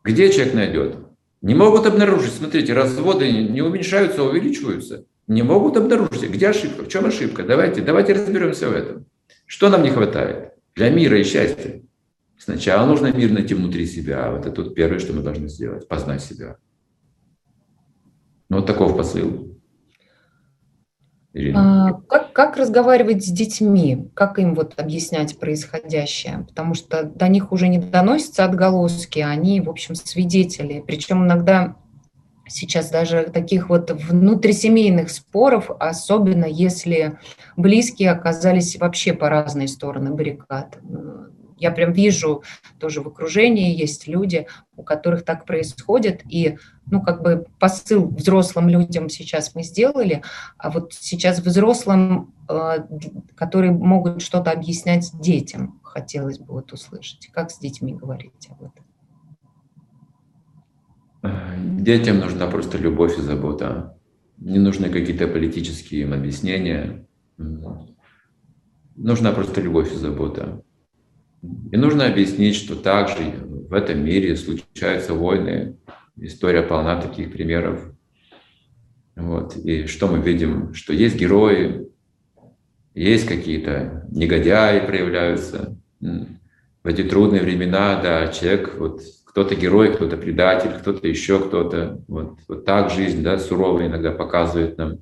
[0.03, 0.97] Где человек найдет?
[1.41, 2.33] Не могут обнаружить.
[2.33, 5.05] Смотрите, разводы не уменьшаются, а увеличиваются.
[5.29, 6.29] Не могут обнаружить.
[6.29, 6.83] Где ошибка?
[6.83, 7.45] В чем ошибка?
[7.45, 9.07] Давайте, давайте разберемся в этом.
[9.47, 11.81] Что нам не хватает для мира и счастья?
[12.37, 14.33] Сначала нужно мир найти внутри себя.
[14.33, 15.87] Вот это тут первое, что мы должны сделать.
[15.87, 16.57] Познать себя.
[18.49, 19.55] Ну, вот таков посыл.
[21.55, 24.09] А, как, как разговаривать с детьми?
[24.15, 26.47] Как им вот объяснять происходящее?
[26.49, 30.85] Потому что до них уже не доносятся отголоски, они, в общем, свидетели.
[30.87, 31.77] Причем иногда
[32.47, 37.19] сейчас даже таких вот внутрисемейных споров, особенно если
[37.57, 40.79] близкие оказались вообще по разные стороны баррикад.
[41.57, 42.43] Я прям вижу
[42.79, 44.47] тоже в окружении есть люди,
[44.77, 50.23] у которых так происходит, и ну как бы посыл взрослым людям сейчас мы сделали,
[50.59, 52.79] а вот сейчас взрослым, э,
[53.37, 57.29] которые могут что-то объяснять детям, хотелось бы вот услышать.
[57.33, 58.85] Как с детьми говорить об этом?
[61.81, 63.97] Детям нужна просто любовь и забота.
[64.39, 67.07] Не нужны какие-то политические им объяснения.
[68.97, 70.63] Нужна просто любовь и забота.
[71.73, 73.35] И нужно объяснить, что также
[73.69, 75.77] в этом мире случаются войны.
[76.17, 77.93] История полна таких примеров.
[79.17, 79.57] Вот.
[79.57, 80.75] И что мы видим?
[80.75, 81.89] Что есть герои,
[82.95, 85.77] есть какие-то негодяи проявляются.
[86.01, 92.01] В эти трудные времена, да, человек, вот кто-то герой, кто-то предатель, кто-то еще кто-то.
[92.07, 94.99] Вот, вот так жизнь, да, суровая иногда показывает нам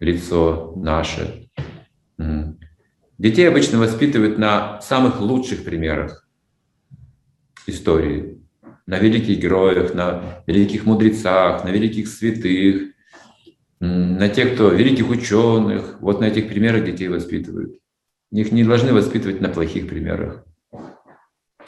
[0.00, 1.48] лицо наше.
[3.18, 6.28] Детей обычно воспитывают на самых лучших примерах
[7.66, 8.40] истории,
[8.86, 12.94] на великих героях, на великих мудрецах, на великих святых,
[13.80, 16.00] на тех, кто великих ученых.
[16.00, 17.80] Вот на этих примерах детей воспитывают.
[18.30, 20.44] Их не должны воспитывать на плохих примерах,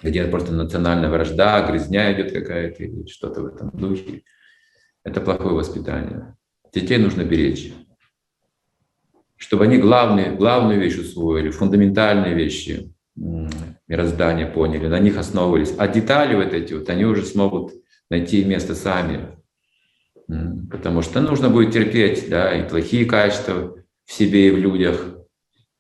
[0.02, 4.22] где просто национальная вражда, грязня идет какая-то или что-то в этом духе.
[5.02, 6.36] Это плохое воспитание.
[6.72, 7.72] Детей нужно беречь
[9.40, 15.74] чтобы они главные, главную вещь усвоили, фундаментальные вещи мироздания поняли, на них основывались.
[15.78, 17.72] А детали вот эти вот, они уже смогут
[18.10, 19.38] найти место сами.
[20.70, 25.16] Потому что нужно будет терпеть, да, и плохие качества в себе и в людях,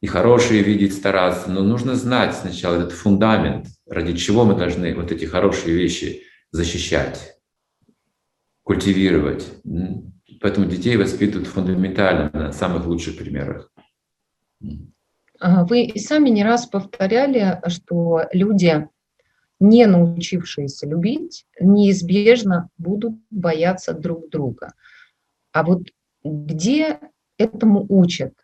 [0.00, 1.50] и хорошие видеть, стараться.
[1.50, 7.36] Но нужно знать сначала этот фундамент, ради чего мы должны вот эти хорошие вещи защищать,
[8.62, 9.46] культивировать.
[10.40, 13.70] Поэтому детей воспитывают фундаментально на самых лучших примерах.
[15.40, 18.88] Вы сами не раз повторяли, что люди,
[19.58, 24.72] не научившиеся любить, неизбежно будут бояться друг друга.
[25.52, 25.88] А вот
[26.24, 26.98] где
[27.38, 28.34] этому учат?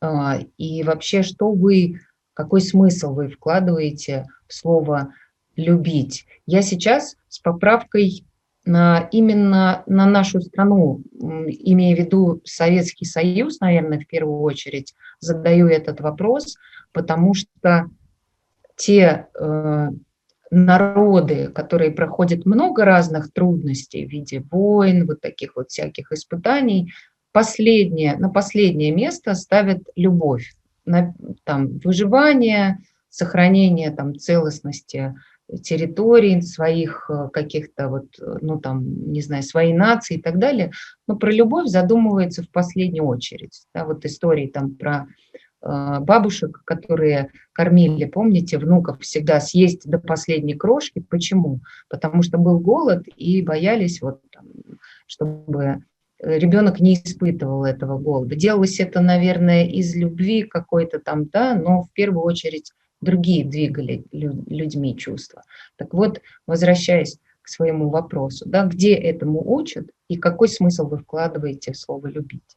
[0.00, 2.00] А, и вообще, что вы,
[2.34, 5.14] какой смысл вы вкладываете в слово
[5.56, 6.26] «любить»?
[6.46, 8.26] Я сейчас с поправкой
[8.66, 16.00] именно на нашу страну, имея в виду Советский Союз, наверное, в первую очередь, задаю этот
[16.00, 16.56] вопрос,
[16.92, 17.88] потому что
[18.76, 19.88] те э,
[20.50, 26.92] народы, которые проходят много разных трудностей в виде войн, вот таких вот всяких испытаний,
[27.32, 30.54] последнее, на последнее место ставят любовь,
[30.84, 31.14] на
[31.44, 32.78] там, выживание,
[33.10, 35.14] сохранение там, целостности
[35.62, 40.72] территорий, своих э, каких-то вот, э, ну там, не знаю, своей нации и так далее.
[41.06, 43.66] Но про любовь задумывается в последнюю очередь.
[43.74, 45.06] Да, вот истории там про
[45.62, 50.98] э, бабушек, которые кормили, помните, внуков всегда съесть до последней крошки.
[50.98, 51.60] Почему?
[51.88, 54.46] Потому что был голод и боялись, вот, там,
[55.06, 55.84] чтобы
[56.18, 58.34] ребенок не испытывал этого голода.
[58.34, 64.96] Делалось это, наверное, из любви какой-то там, да, но в первую очередь другие двигали людьми
[64.96, 65.42] чувства.
[65.76, 71.72] Так вот, возвращаясь к своему вопросу, да, где этому учат и какой смысл вы вкладываете
[71.72, 72.56] в слово «любить»?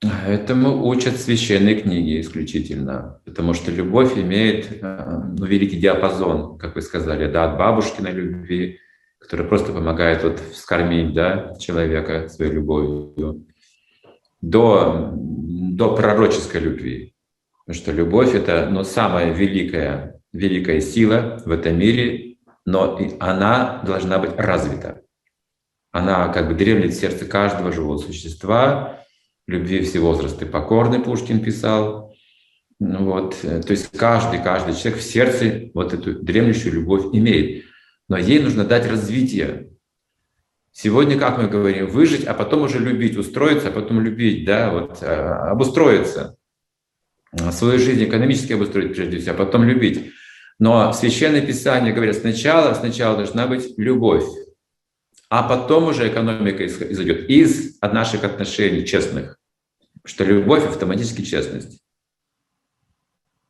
[0.00, 6.82] Этому учат священные книги исключительно, потому что любовь имеет э, ну, великий диапазон, как вы
[6.82, 8.78] сказали, да, от бабушкиной любви,
[9.18, 13.46] которая просто помогает вот вскормить да, человека своей любовью,
[14.40, 15.12] до
[15.78, 17.14] до пророческой любви.
[17.68, 24.18] Потому что любовь– это ну, самая великая, великая сила в этом мире, но она должна
[24.18, 25.02] быть развита.
[25.92, 29.04] Она как бы дремлет в сердце каждого живого существа,
[29.46, 32.14] любви все возрасты покорны, Пушкин писал.
[32.80, 37.66] Ну вот, э, то есть каждый, каждый человек в сердце вот эту дремлющую любовь имеет.
[38.08, 39.72] Но ей нужно дать развитие.
[40.72, 45.02] Сегодня, как мы говорим, выжить, а потом уже любить, устроиться, а потом любить, да, вот,
[45.02, 46.38] а, обустроиться.
[47.52, 50.12] Свою жизнь экономически обустроить прежде всего, а потом любить.
[50.58, 54.24] Но Священное Писание говорит, сначала, сначала должна быть любовь,
[55.28, 59.38] а потом уже экономика изойдет из наших отношений честных.
[60.04, 61.80] Что любовь автоматически честность.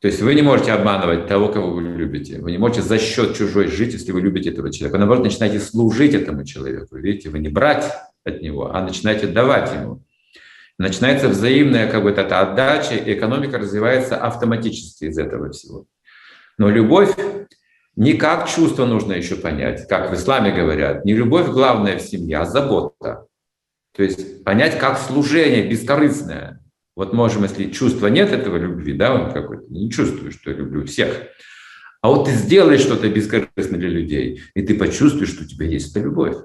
[0.01, 2.41] То есть вы не можете обманывать того, кого вы любите.
[2.41, 4.95] Вы не можете за счет чужой жить, если вы любите этого человека.
[4.95, 6.97] Вы, наоборот, начинаете служить этому человеку.
[6.97, 7.91] Видите, вы не брать
[8.25, 10.03] от него, а начинаете давать ему.
[10.79, 15.87] Начинается взаимная как бы эта отдача, и экономика развивается автоматически из этого всего.
[16.57, 17.15] Но любовь
[17.97, 21.05] не как чувство нужно еще понять, как в исламе говорят.
[21.05, 23.27] Не любовь главная в семье, а забота.
[23.97, 26.63] То есть понять как служение бескорыстное.
[26.95, 30.85] Вот можем, если чувства нет этого любви, да, он какой-то, не чувствую, что я люблю
[30.87, 31.23] всех.
[32.01, 35.91] А вот ты сделаешь что-то бескорыстное для людей, и ты почувствуешь, что у тебя есть
[35.91, 36.37] эта любовь.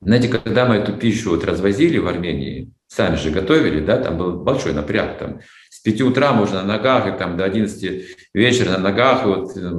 [0.00, 4.42] Знаете, когда мы эту пищу вот развозили в Армении, сами же готовили, да, там был
[4.42, 8.78] большой напряг, там с 5 утра можно на ногах, и там до 11 вечера на
[8.78, 9.72] ногах, и вот э,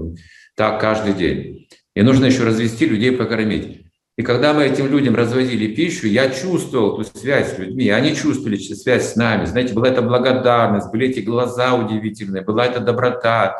[0.55, 1.67] так каждый день.
[1.95, 3.85] И нужно еще развести людей, покормить.
[4.19, 8.57] И когда мы этим людям развозили пищу, я чувствовал ту связь с людьми, они чувствовали
[8.57, 9.45] связь с нами.
[9.45, 13.57] Знаете, была эта благодарность, были эти глаза удивительные, была эта доброта.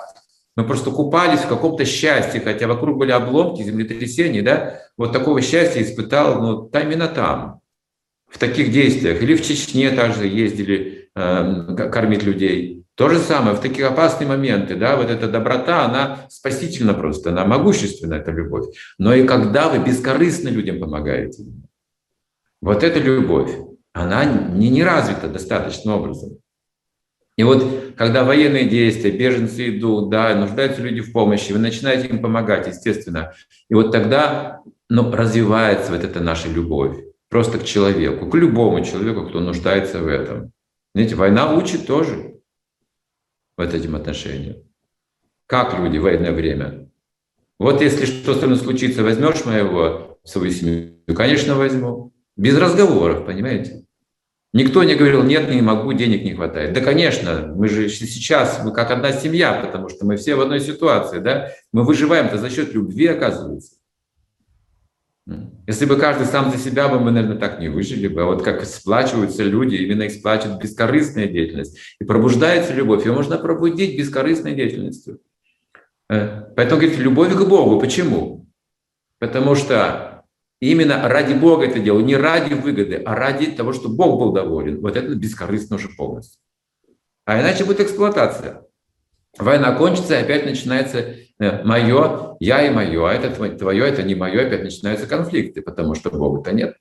[0.58, 5.82] Мы просто купались в каком-то счастье, хотя вокруг были обломки, землетрясения, да, вот такого счастья
[5.82, 7.59] испытал, ну, там именно там,
[8.30, 9.22] в таких действиях.
[9.22, 12.86] Или в Чечне также ездили э, кормить людей.
[12.96, 17.46] То же самое в такие опасные моменты, да, вот эта доброта, она спасительна просто, она
[17.46, 18.76] могущественна, эта любовь.
[18.98, 21.46] Но и когда вы бескорыстно людям помогаете,
[22.62, 23.52] вот эта любовь,
[23.94, 26.40] она не, не развита достаточным образом.
[27.38, 32.22] И вот когда военные действия, беженцы идут, да, нуждаются люди в помощи, вы начинаете им
[32.22, 33.34] помогать, естественно.
[33.70, 34.60] И вот тогда
[34.90, 36.98] ну, развивается вот эта наша любовь
[37.30, 40.52] просто к человеку, к любому человеку, кто нуждается в этом.
[40.94, 42.40] Знаете, война учит тоже
[43.58, 44.58] вот этим отношениям.
[45.46, 46.90] Как люди в военное время?
[47.60, 50.94] Вот если что со мной случится, возьмешь моего в свою семью?
[51.16, 52.14] Конечно, возьму.
[52.36, 53.86] Без разговоров, понимаете?
[54.52, 56.74] Никто не говорил, нет, не могу, денег не хватает.
[56.74, 60.60] Да, конечно, мы же сейчас, мы как одна семья, потому что мы все в одной
[60.60, 61.52] ситуации, да?
[61.72, 63.79] Мы выживаем-то за счет любви, оказывается.
[65.68, 68.24] Если бы каждый сам за себя бы, мы, наверное, так не выжили бы.
[68.24, 71.78] А вот как сплачиваются люди, именно их сплачивает бескорыстная деятельность.
[72.00, 73.06] И пробуждается любовь.
[73.06, 75.20] Ее можно пробудить бескорыстной деятельностью.
[76.10, 77.80] Э, поэтому говорит, любовь к Богу.
[77.80, 78.48] Почему?
[79.20, 80.24] Потому что
[80.60, 84.82] именно ради Бога это делаю, не ради выгоды, а ради того, чтобы Бог был доволен.
[84.82, 86.42] Вот это бескорыстно уже полностью.
[87.26, 88.64] А иначе будет эксплуатация.
[89.38, 94.48] Война кончится, и опять начинается мое, я и мое, а это твое, это не мое,
[94.48, 96.76] опять начинаются конфликты, потому что Бога-то нет.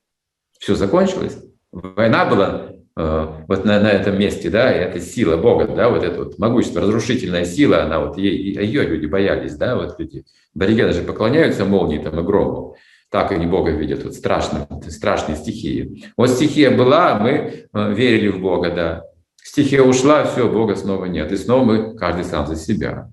[0.59, 1.38] Все закончилось.
[1.70, 6.02] Война была э, вот на, на этом месте, да, и эта сила Бога, да, вот
[6.02, 10.24] это вот могущество, разрушительная сила, она вот, ей, ее люди боялись, да, вот люди,
[10.56, 12.76] аборигены же поклоняются молнии там и грому,
[13.11, 16.04] так они Бога видят, вот страшные, страшные стихии.
[16.16, 19.04] Вот стихия была, мы э, верили в Бога, да,
[19.48, 21.32] Стихия ушла, все, Бога снова нет.
[21.32, 23.11] И снова мы каждый сам за себя.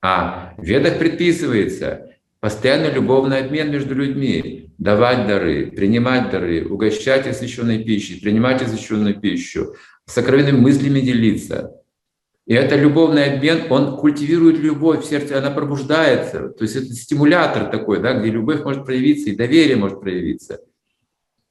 [0.00, 7.82] А в ведах предписывается постоянный любовный обмен между людьми, давать дары, принимать дары, угощать освященной
[7.82, 9.74] пищей, принимать освященную пищу,
[10.06, 11.74] сокровенными мыслями делиться.
[12.46, 16.48] И это любовный обмен, он культивирует любовь в сердце, она пробуждается.
[16.48, 20.60] То есть это стимулятор такой, да, где любовь может проявиться и доверие может проявиться.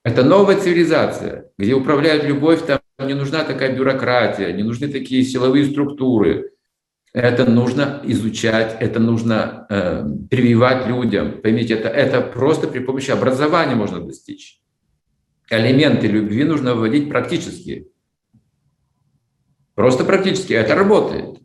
[0.04, 5.66] Это новая цивилизация, где управляют любовь, там не нужна такая бюрократия, не нужны такие силовые
[5.66, 6.54] структуры.
[7.18, 11.41] Это нужно изучать, это нужно э, прививать людям.
[11.41, 14.61] Поймите, это, это просто при помощи образования можно достичь.
[15.49, 17.88] Элементы любви нужно вводить практически.
[19.74, 20.53] Просто практически.
[20.53, 21.39] Это работает.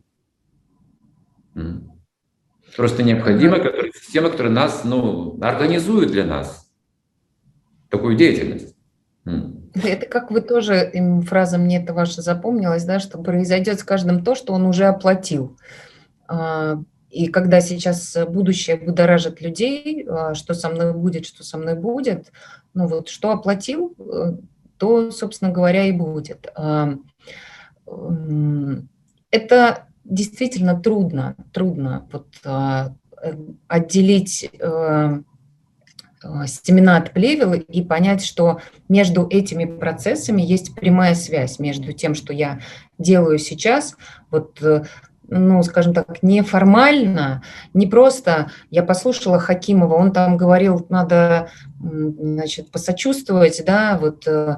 [2.77, 3.57] Просто необходима
[3.95, 6.71] система, которая нас ну, организует для нас
[7.89, 8.75] такую деятельность.
[9.83, 10.91] Это как вы тоже,
[11.27, 15.57] фраза мне это ваша запомнилась, да, что произойдет с каждым то, что он уже оплатил.
[16.27, 21.75] А, и когда сейчас будущее будоражит людей, а, что со мной будет, что со мной
[21.75, 22.31] будет,
[22.73, 24.33] ну вот что оплатил, э,
[24.77, 26.51] то, собственно говоря, и будет.
[26.55, 26.93] А,
[29.31, 32.93] это действительно трудно, трудно вот, а,
[33.67, 35.19] отделить э,
[36.47, 38.59] семена от плевел и понять, что
[38.89, 42.59] между этими процессами есть прямая связь между тем, что я
[42.97, 43.95] делаю сейчас,
[44.31, 44.83] вот э,
[45.27, 47.43] ну, скажем так, неформально,
[47.73, 51.49] не просто я послушала Хакимова, он там говорил, надо,
[51.79, 54.57] значит, посочувствовать, да, вот э,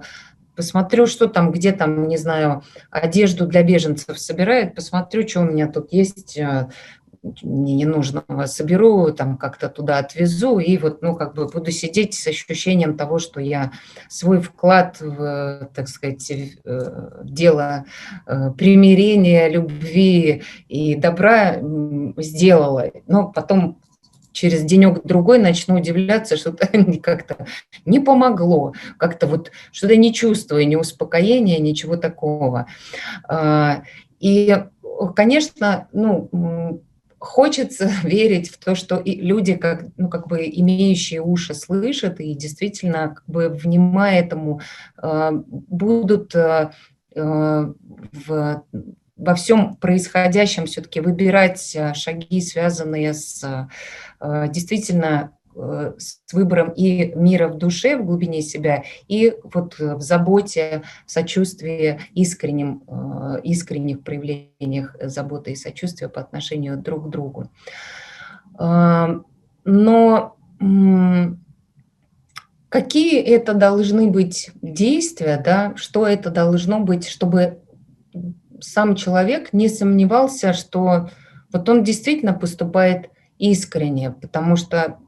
[0.56, 5.68] посмотрю, что там, где там, не знаю, одежду для беженцев собирает, посмотрю, что у меня
[5.68, 6.70] тут есть, э,
[7.42, 12.28] мне ненужного соберу, там как-то туда отвезу, и вот, ну, как бы буду сидеть с
[12.28, 13.72] ощущением того, что я
[14.10, 16.32] свой вклад в, так сказать,
[16.64, 17.86] в дело
[18.28, 21.58] э, примирения, любви и добра
[22.18, 22.92] сделала.
[23.08, 23.80] Но потом
[24.36, 26.68] через денек-другой начну удивляться, что-то
[27.02, 27.48] как-то
[27.86, 32.68] не помогло, как-то вот что-то не чувствую, ни успокоения, ничего такого.
[33.28, 33.84] А,
[34.20, 34.64] и,
[35.16, 36.82] конечно, ну,
[37.26, 42.34] хочется верить в то, что и люди, как, ну, как бы имеющие уши, слышат и
[42.34, 44.62] действительно, как бы, внимая этому,
[45.02, 46.72] э, будут э,
[47.16, 47.74] э,
[48.28, 48.64] в,
[49.18, 53.70] во всем происходящем все-таки выбирать шаги, связанные с
[54.22, 60.84] действительно Э, с выбором и мира в душе, в глубине себя, и вот в заботе,
[61.06, 67.50] в сочувствии, искреннем, э, искренних проявлениях заботы и сочувствия по отношению друг к другу.
[68.60, 69.20] Э,
[69.64, 70.36] но
[72.70, 77.60] какие это должны быть действия, да, что это должно быть, чтобы
[78.62, 81.10] сам человек не сомневался, что
[81.52, 85.00] вот он действительно поступает искренне, потому что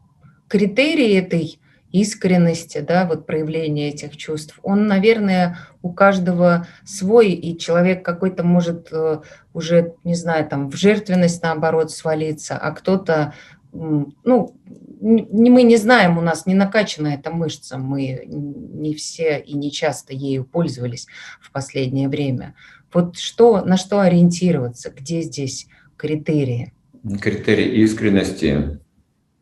[0.48, 1.60] критерий этой
[1.92, 8.90] искренности, да, вот проявления этих чувств, он, наверное, у каждого свой, и человек какой-то может
[8.92, 9.22] э,
[9.54, 13.34] уже, не знаю, там, в жертвенность, наоборот, свалиться, а кто-то,
[13.72, 14.56] ну,
[15.00, 19.72] не, мы не знаем, у нас не накачана эта мышца, мы не все и не
[19.72, 21.08] часто ею пользовались
[21.40, 22.56] в последнее время.
[22.94, 26.74] Вот что, на что ориентироваться, где здесь критерии?
[27.22, 28.80] Критерии искренности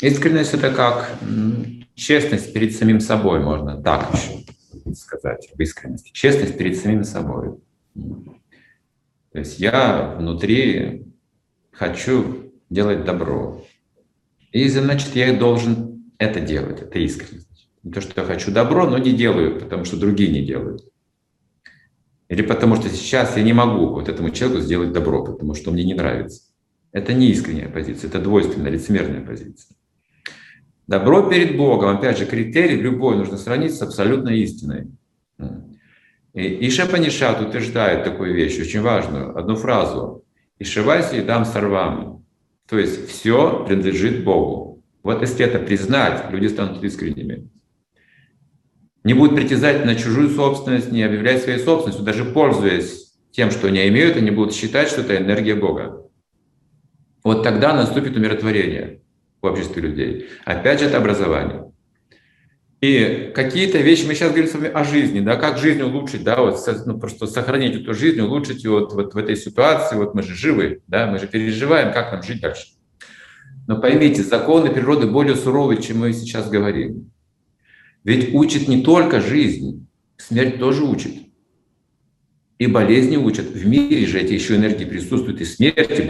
[0.02, 1.18] Искренность– это как
[1.96, 4.43] честность перед самим собой, можно так еще
[4.93, 6.12] сказать, об искренности.
[6.12, 7.58] Честность перед самим собой.
[9.32, 11.08] То есть я внутри
[11.72, 13.66] хочу делать добро.
[14.52, 17.70] И значит, я должен это делать, это искренность.
[17.93, 20.84] То, что я хочу добро, но не делаю, потому что другие не делают.
[22.28, 25.84] Или потому что сейчас я не могу вот этому человеку сделать добро, потому что мне
[25.84, 26.43] не нравится.
[26.91, 29.76] Это не искренняя позиция, это двойственная, лицемерная позиция.
[30.88, 34.92] Добро перед Богом, опять же, критерий любой нужно сравнить с абсолютной истиной.
[36.34, 40.24] И Ишапанишат утверждает такую вещь, очень важную, одну фразу.
[40.60, 42.24] «Ишивайся и дам сарвам».
[42.70, 44.84] То есть все принадлежит Богу.
[45.04, 47.50] Вот если это признать, люди станут искренними.
[49.04, 53.88] Не будут притязать на чужую собственность, не объявлять своей собственностью, даже пользуясь тем, что они
[53.88, 56.10] имеют, они будут считать, что это энергия Бога.
[57.24, 59.02] Вот тогда наступит умиротворение
[59.46, 60.28] в обществе людей.
[60.43, 61.72] Опять же, это образование.
[62.82, 66.41] И какие-то вещи, мы сейчас говорим с вами о жизни, да, как жизнь улучшить, да,
[66.41, 70.22] вот, ну, просто сохранить эту жизнь, улучшить ее вот, вот в этой ситуации, вот мы
[70.22, 72.68] же живы, да, мы же переживаем, как нам жить дальше.
[73.68, 77.12] Но поймите, законы природы более суровые, чем мы сейчас говорим.
[78.04, 79.88] Ведь учит не только жизнь,
[80.18, 81.14] смерть тоже учит.
[82.60, 83.48] И болезни учат.
[83.48, 86.04] В мире же эти еще энергии присутствуют, и смерть, и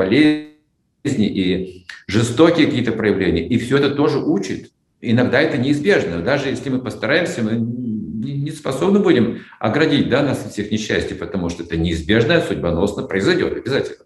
[1.06, 3.48] болезни, и жестокие какие-то проявления.
[3.48, 4.72] И все это тоже учит.
[5.02, 6.22] Иногда это неизбежно.
[6.22, 11.50] Даже если мы постараемся, мы не способны будем оградить да, нас от всех несчастий, потому
[11.50, 14.06] что это неизбежно, судьбоносно произойдет обязательно.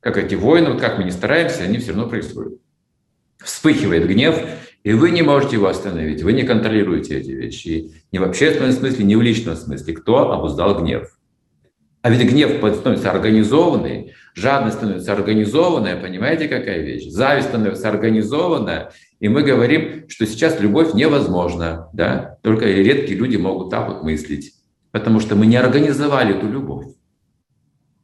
[0.00, 2.54] Как эти войны, вот как мы не стараемся, они все равно происходят.
[3.38, 4.38] Вспыхивает гнев,
[4.82, 7.68] и вы не можете его остановить, вы не контролируете эти вещи.
[7.68, 9.94] И ни в общественном смысле, ни в личном смысле.
[9.94, 11.10] Кто обуздал гнев?
[12.02, 17.08] А ведь гнев становится организованный, жадность становится организованная, понимаете, какая вещь?
[17.08, 22.38] Зависть становится организованная, и мы говорим, что сейчас любовь невозможна, да?
[22.42, 24.54] Только редкие люди могут так вот мыслить,
[24.92, 26.86] потому что мы не организовали эту любовь.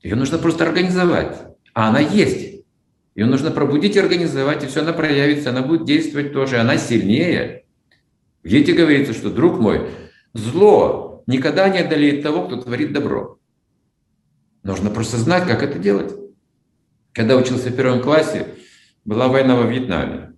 [0.03, 1.37] Ее нужно просто организовать,
[1.75, 2.65] а она есть.
[3.15, 7.65] Ее нужно пробудить и организовать, и все она проявится, она будет действовать тоже, она сильнее.
[8.43, 9.89] В Ете говорится, что, друг мой,
[10.35, 13.39] зло никогда не одолеет того, кто творит добро.
[14.67, 16.13] Нужно просто знать, как это делать.
[17.13, 18.49] Когда учился в первом классе,
[19.05, 20.35] была война во Вьетнаме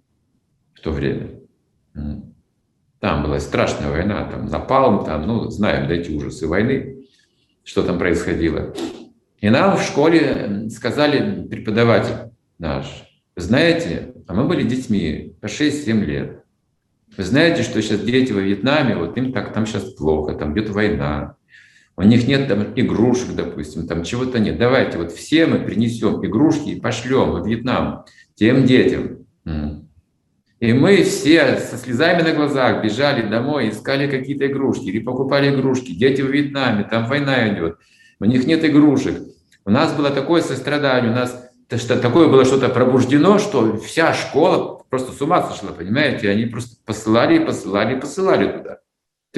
[0.74, 1.40] в то время.
[3.00, 7.06] Там была страшная война, там напалм, там, ну, знаем да, эти ужасы войны,
[7.64, 8.74] что там происходило.
[9.38, 16.44] И нам в школе сказали преподаватель наш, знаете, а мы были детьми по 6-7 лет.
[17.16, 20.68] Вы знаете, что сейчас дети во Вьетнаме, вот им так там сейчас плохо, там идет
[20.68, 21.37] война,
[21.98, 24.56] у них нет там игрушек, допустим, там чего-то нет.
[24.56, 28.04] Давайте вот все мы принесем игрушки и пошлем во Вьетнам
[28.36, 29.26] тем детям.
[30.60, 35.90] И мы все со слезами на глазах бежали домой, искали какие-то игрушки или покупали игрушки.
[35.90, 37.78] Дети в Вьетнаме, там война идет,
[38.20, 39.20] у них нет игрушек.
[39.64, 44.84] У нас было такое сострадание, у нас что такое было что-то пробуждено, что вся школа
[44.88, 46.30] просто с ума сошла, понимаете?
[46.30, 48.78] Они просто посылали, посылали, посылали туда.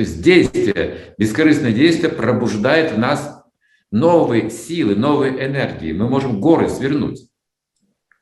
[0.01, 3.45] То есть действие, бескорыстное действие пробуждает в нас
[3.91, 5.93] новые силы, новые энергии.
[5.93, 7.29] Мы можем горы свернуть.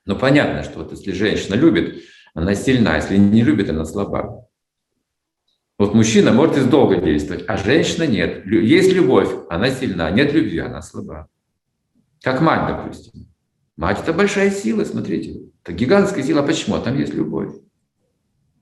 [0.05, 2.03] Но понятно, что вот если женщина любит,
[2.35, 4.49] она сильна, если не любит, она слаба.
[5.79, 8.45] Вот мужчина может из долго действовать, а женщина нет.
[8.45, 11.29] Есть любовь, она сильна, нет любви, она слаба.
[12.22, 13.29] Как мать, допустим.
[13.76, 15.43] Мать– это большая сила, смотрите.
[15.62, 16.43] Это гигантская сила.
[16.43, 16.74] Почему?
[16.74, 17.55] А там есть любовь.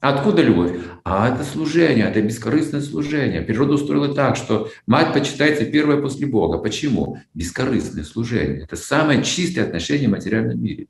[0.01, 0.73] Откуда любовь?
[1.05, 3.43] А это служение, это бескорыстное служение.
[3.43, 6.59] Природа устроила так, что мать почитается первая после Бога.
[6.59, 7.19] Почему?
[7.35, 8.63] Бескорыстное служение.
[8.65, 10.89] Это самое чистое отношение в материальном мире.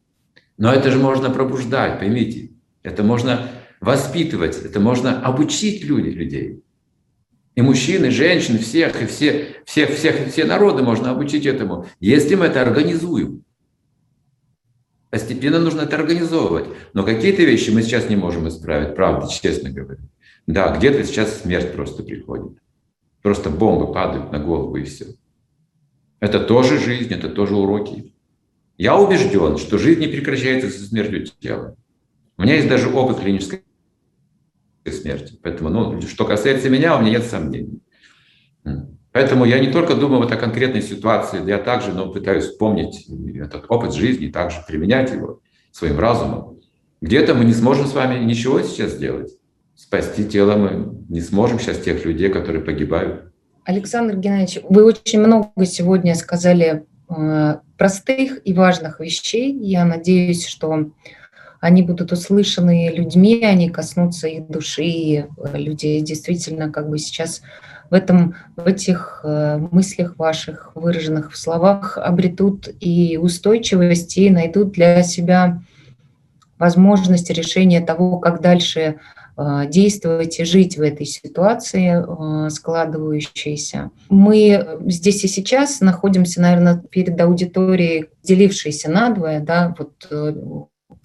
[0.59, 2.51] Но это же можно пробуждать, поймите.
[2.83, 3.49] Это можно
[3.81, 6.63] воспитывать, это можно обучить люди, людей.
[7.55, 12.35] И мужчин, и женщин, всех, и все, всех, всех, все народы можно обучить этому, если
[12.35, 13.45] мы это организуем.
[15.17, 16.67] Постепенно нужно это организовывать.
[16.93, 20.03] Но какие-то вещи мы сейчас не можем исправить, правда, честно говоря.
[20.47, 22.59] Да, где-то сейчас смерть просто приходит.
[23.23, 25.07] Просто бомбы падают на голову и все.
[26.21, 28.13] Это тоже жизнь, это тоже уроки.
[28.77, 31.77] Я убежден, что жизнь не прекращается со смертью тела.
[32.37, 33.63] У меня есть даже опыт клинической
[34.85, 35.41] смерти.
[35.43, 37.81] Поэтому, ну, что касается меня, у меня нет сомнений.
[39.17, 43.65] Поэтому я не только думаю вот о конкретной ситуации, я также ну, пытаюсь вспомнить этот
[43.71, 45.41] опыт жизни, также применять его
[45.73, 46.59] своим разумом.
[47.01, 49.33] Где-то мы не сможем с вами ничего сейчас сделать.
[49.75, 53.33] Спасти тело мы не сможем сейчас тех людей, которые погибают.
[53.65, 59.59] Александр Геннадьевич, вы очень много сегодня сказали э, простых и важных вещей.
[59.59, 60.91] Я надеюсь, что
[61.61, 67.41] они будут услышаны людьми, они коснутся их души, и люди действительно как бы сейчас
[67.91, 74.73] в, этом, в этих э, мыслях ваших, выраженных в словах, обретут и устойчивость, и найдут
[74.73, 75.63] для себя
[76.59, 78.97] возможность решения того, как дальше
[79.37, 83.91] э, действовать и жить в этой ситуации э, складывающейся.
[84.09, 90.09] Мы здесь и сейчас находимся, наверное, перед аудиторией, делившейся надвое, да, вот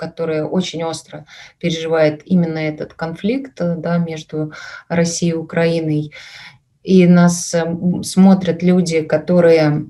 [0.01, 1.25] которая очень остро
[1.59, 4.51] переживает именно этот конфликт да, между
[4.87, 6.11] Россией и Украиной
[6.83, 9.85] и нас эм, смотрят люди, которые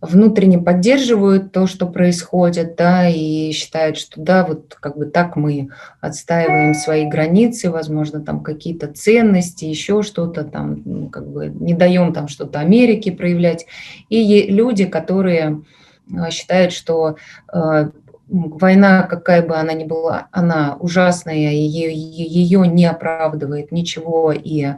[0.00, 5.70] внутренне поддерживают то, что происходит, да, и считают, что да, вот как бы так мы
[6.00, 12.12] отстаиваем свои границы, возможно, там какие-то ценности, еще что-то там, ну, как бы не даем
[12.12, 13.66] там что-то Америке проявлять.
[14.08, 15.62] И люди, которые
[16.10, 17.16] э, считают, что
[17.52, 17.90] э,
[18.28, 24.74] война, какая бы она ни была, она ужасная, ее, ее не оправдывает ничего, и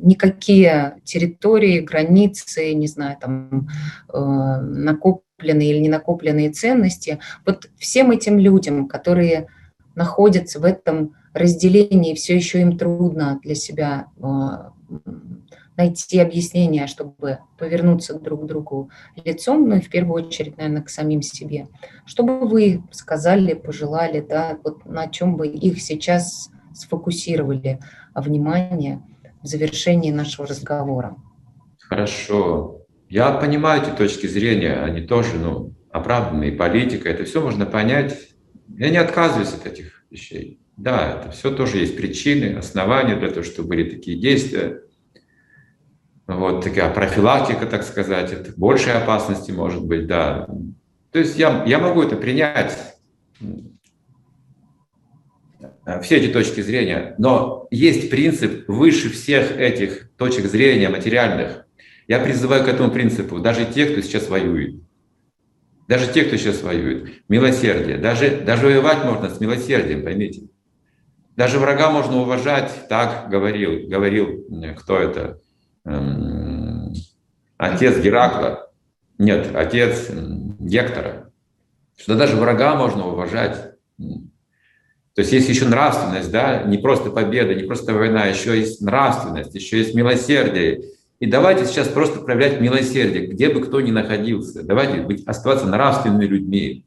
[0.00, 3.68] никакие территории, границы, не знаю, там
[4.12, 9.48] э, накопленные или не накопленные ценности, вот всем этим людям, которые
[9.96, 14.20] находятся в этом разделении, все еще им трудно для себя э,
[15.78, 18.90] найти объяснение, чтобы повернуться друг к другу
[19.24, 21.68] лицом, ну и в первую очередь, наверное, к самим себе.
[22.04, 27.78] Что бы вы сказали, пожелали, да, вот на чем бы их сейчас сфокусировали
[28.14, 29.00] внимание
[29.42, 31.16] в завершении нашего разговора.
[31.80, 32.82] Хорошо.
[33.08, 38.18] Я понимаю эти точки зрения, они тоже ну, оправданные, политика, это все можно понять.
[38.76, 40.60] Я не отказываюсь от этих вещей.
[40.76, 44.82] Да, это все тоже есть причины, основания для того, чтобы были такие действия.
[46.28, 50.46] Вот такая профилактика, так сказать, это большей опасности может быть, да.
[51.10, 52.76] То есть я, я могу это принять,
[55.88, 61.64] Э, все эти точки зрения, но есть принцип выше всех этих точек зрения материальных.
[62.06, 64.82] Я призываю к этому принципу даже тех, кто сейчас воюет.
[65.88, 67.22] Даже те, кто сейчас воюет.
[67.28, 67.96] Милосердие.
[67.96, 70.42] Даже, даже воевать можно с милосердием, поймите.
[71.36, 74.44] Даже врага можно уважать, так говорил, говорил
[74.76, 75.40] кто это,
[77.56, 78.70] отец Геракла,
[79.18, 80.10] нет, отец
[80.58, 81.30] Гектора,
[81.96, 83.72] что даже врага можно уважать.
[85.18, 89.52] То есть есть еще нравственность, да, не просто победа, не просто война, еще есть нравственность,
[89.54, 90.84] еще есть милосердие.
[91.18, 94.62] И давайте сейчас просто проявлять милосердие, где бы кто ни находился.
[94.62, 96.86] Давайте быть, оставаться нравственными людьми.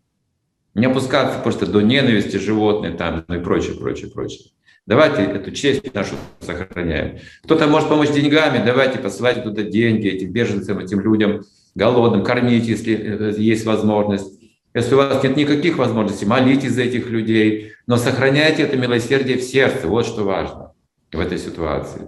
[0.74, 4.52] Не опускаться просто до ненависти животных там, ну и прочее, прочее, прочее.
[4.88, 7.20] Давайте эту честь нашу сохраняем.
[7.44, 11.44] Кто-то может помочь деньгами, давайте посылайте туда деньги этим беженцам, этим людям
[11.76, 14.42] голодным, кормите, если есть возможность.
[14.74, 19.44] Если у вас нет никаких возможностей, молитесь за этих людей, но сохраняйте это милосердие в
[19.44, 19.88] сердце.
[19.88, 20.74] Вот что важно
[21.12, 22.08] в этой ситуации.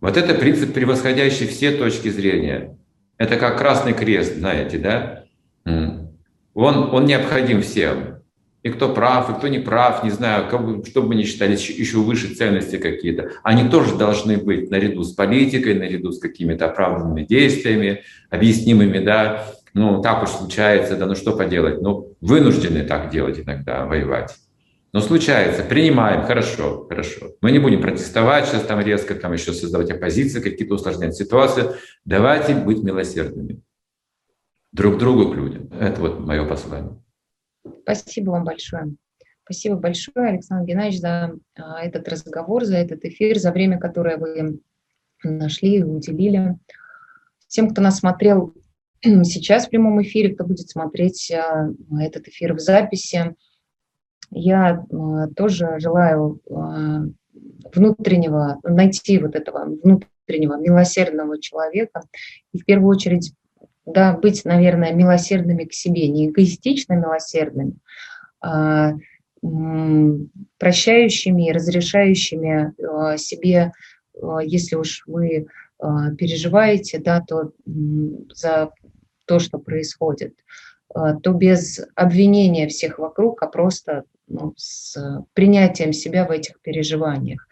[0.00, 2.78] Вот это принцип, превосходящий все точки зрения.
[3.16, 5.24] Это как Красный Крест, знаете, да?
[5.64, 8.13] Он, он необходим всем.
[8.64, 11.98] И кто прав, и кто не прав, не знаю, как, что бы ни считали, еще
[11.98, 13.32] выше ценности какие-то.
[13.42, 19.44] Они тоже должны быть наряду с политикой, наряду с какими-то оправданными действиями, объяснимыми, да,
[19.74, 24.34] ну, так уж случается, да, ну что поделать, ну, вынуждены так делать иногда, воевать.
[24.94, 27.32] Но случается, принимаем, хорошо, хорошо.
[27.42, 31.64] Мы не будем протестовать сейчас там резко, там еще создавать оппозиции, какие-то усложнять ситуации.
[32.06, 33.60] Давайте быть милосердными
[34.72, 35.68] друг другу к людям.
[35.78, 37.03] Это вот мое послание.
[37.82, 38.94] Спасибо вам большое.
[39.44, 44.60] Спасибо большое, Александр Геннадьевич, за а, этот разговор, за этот эфир, за время, которое вы
[45.22, 46.58] нашли и уделили.
[47.46, 48.54] Всем, кто нас смотрел
[49.02, 51.68] сейчас в прямом эфире, кто будет смотреть а,
[52.00, 53.34] этот эфир в записи.
[54.30, 56.40] Я а, тоже желаю
[57.74, 62.02] внутреннего, найти вот этого внутреннего милосердного человека
[62.52, 63.34] и в первую очередь
[63.86, 67.76] да, быть, наверное, милосердными к себе, не эгоистично милосердными,
[68.40, 68.94] а
[70.58, 72.72] прощающими и разрешающими
[73.18, 73.72] себе,
[74.42, 75.46] если уж вы
[75.78, 77.52] переживаете, да, то
[78.32, 78.70] за
[79.26, 80.34] то, что происходит,
[80.88, 84.96] то без обвинения всех вокруг, а просто ну, с
[85.34, 87.46] принятием себя в этих переживаниях,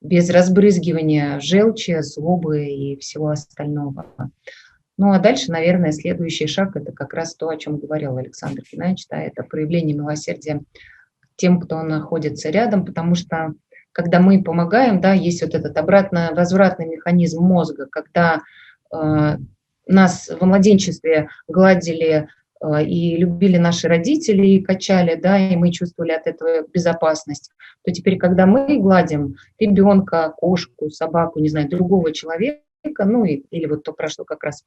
[0.00, 4.06] без разбрызгивания желчи, злобы и всего остального.
[4.98, 9.06] Ну а дальше, наверное, следующий шаг– это как раз то, о чем говорил Александр Геннадьевич,
[9.08, 10.60] да, это проявление милосердия
[11.36, 13.54] тем, кто находится рядом, потому что
[13.92, 18.42] когда мы помогаем, да, есть вот этот обратно возвратный механизм мозга, когда
[18.92, 19.36] э,
[19.86, 22.28] нас в младенчестве гладили
[22.60, 27.52] э, и любили наши родители и качали, да, и мы чувствовали от этого безопасность,
[27.84, 32.62] то теперь, когда мы гладим ребенка, кошку, собаку, не знаю, другого человека,
[33.04, 34.64] ну и, или вот то, про что как раз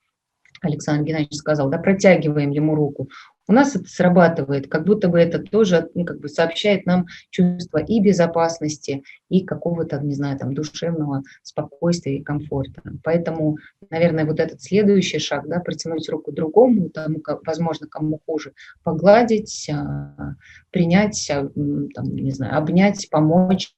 [0.62, 3.10] Александр Геннадьевич сказал, да, протягиваем ему руку,
[3.48, 7.80] у нас это срабатывает, как будто бы это тоже ну, как бы сообщает нам чувство
[7.80, 12.82] и безопасности, и какого-то, не знаю, там, душевного спокойствия и комфорта.
[13.04, 13.58] Поэтому,
[13.90, 18.54] наверное, вот этот следующий шаг, да, протянуть руку другому, тому, как, возможно, кому хуже,
[18.84, 20.36] погладить, а,
[20.70, 21.50] принять, а,
[21.94, 23.74] там, не знаю, обнять, помочь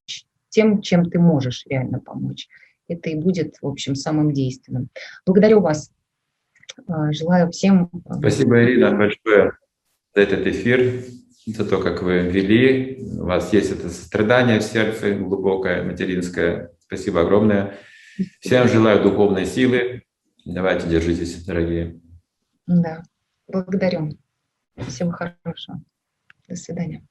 [0.50, 2.48] тем, чем ты можешь реально помочь.
[2.88, 4.90] Это и будет, в общем, самым действенным.
[5.26, 5.90] Благодарю вас
[7.12, 7.90] желаю всем...
[8.06, 9.54] А, Спасибо, Ирина, большое
[10.16, 11.04] за этот эфир,
[11.46, 13.04] за то, как вы вели.
[13.20, 16.72] У вас есть это сострадание в сердце, глубокое, материнское.
[16.80, 17.78] Спасибо огромное.
[18.40, 20.04] Всем желаю духовной силы.
[20.46, 22.00] Давайте, держитесь, дорогие.
[22.68, 23.04] Да,
[23.48, 24.18] благодарю.
[24.88, 25.82] Всего хорошего.
[26.48, 27.04] До свидания.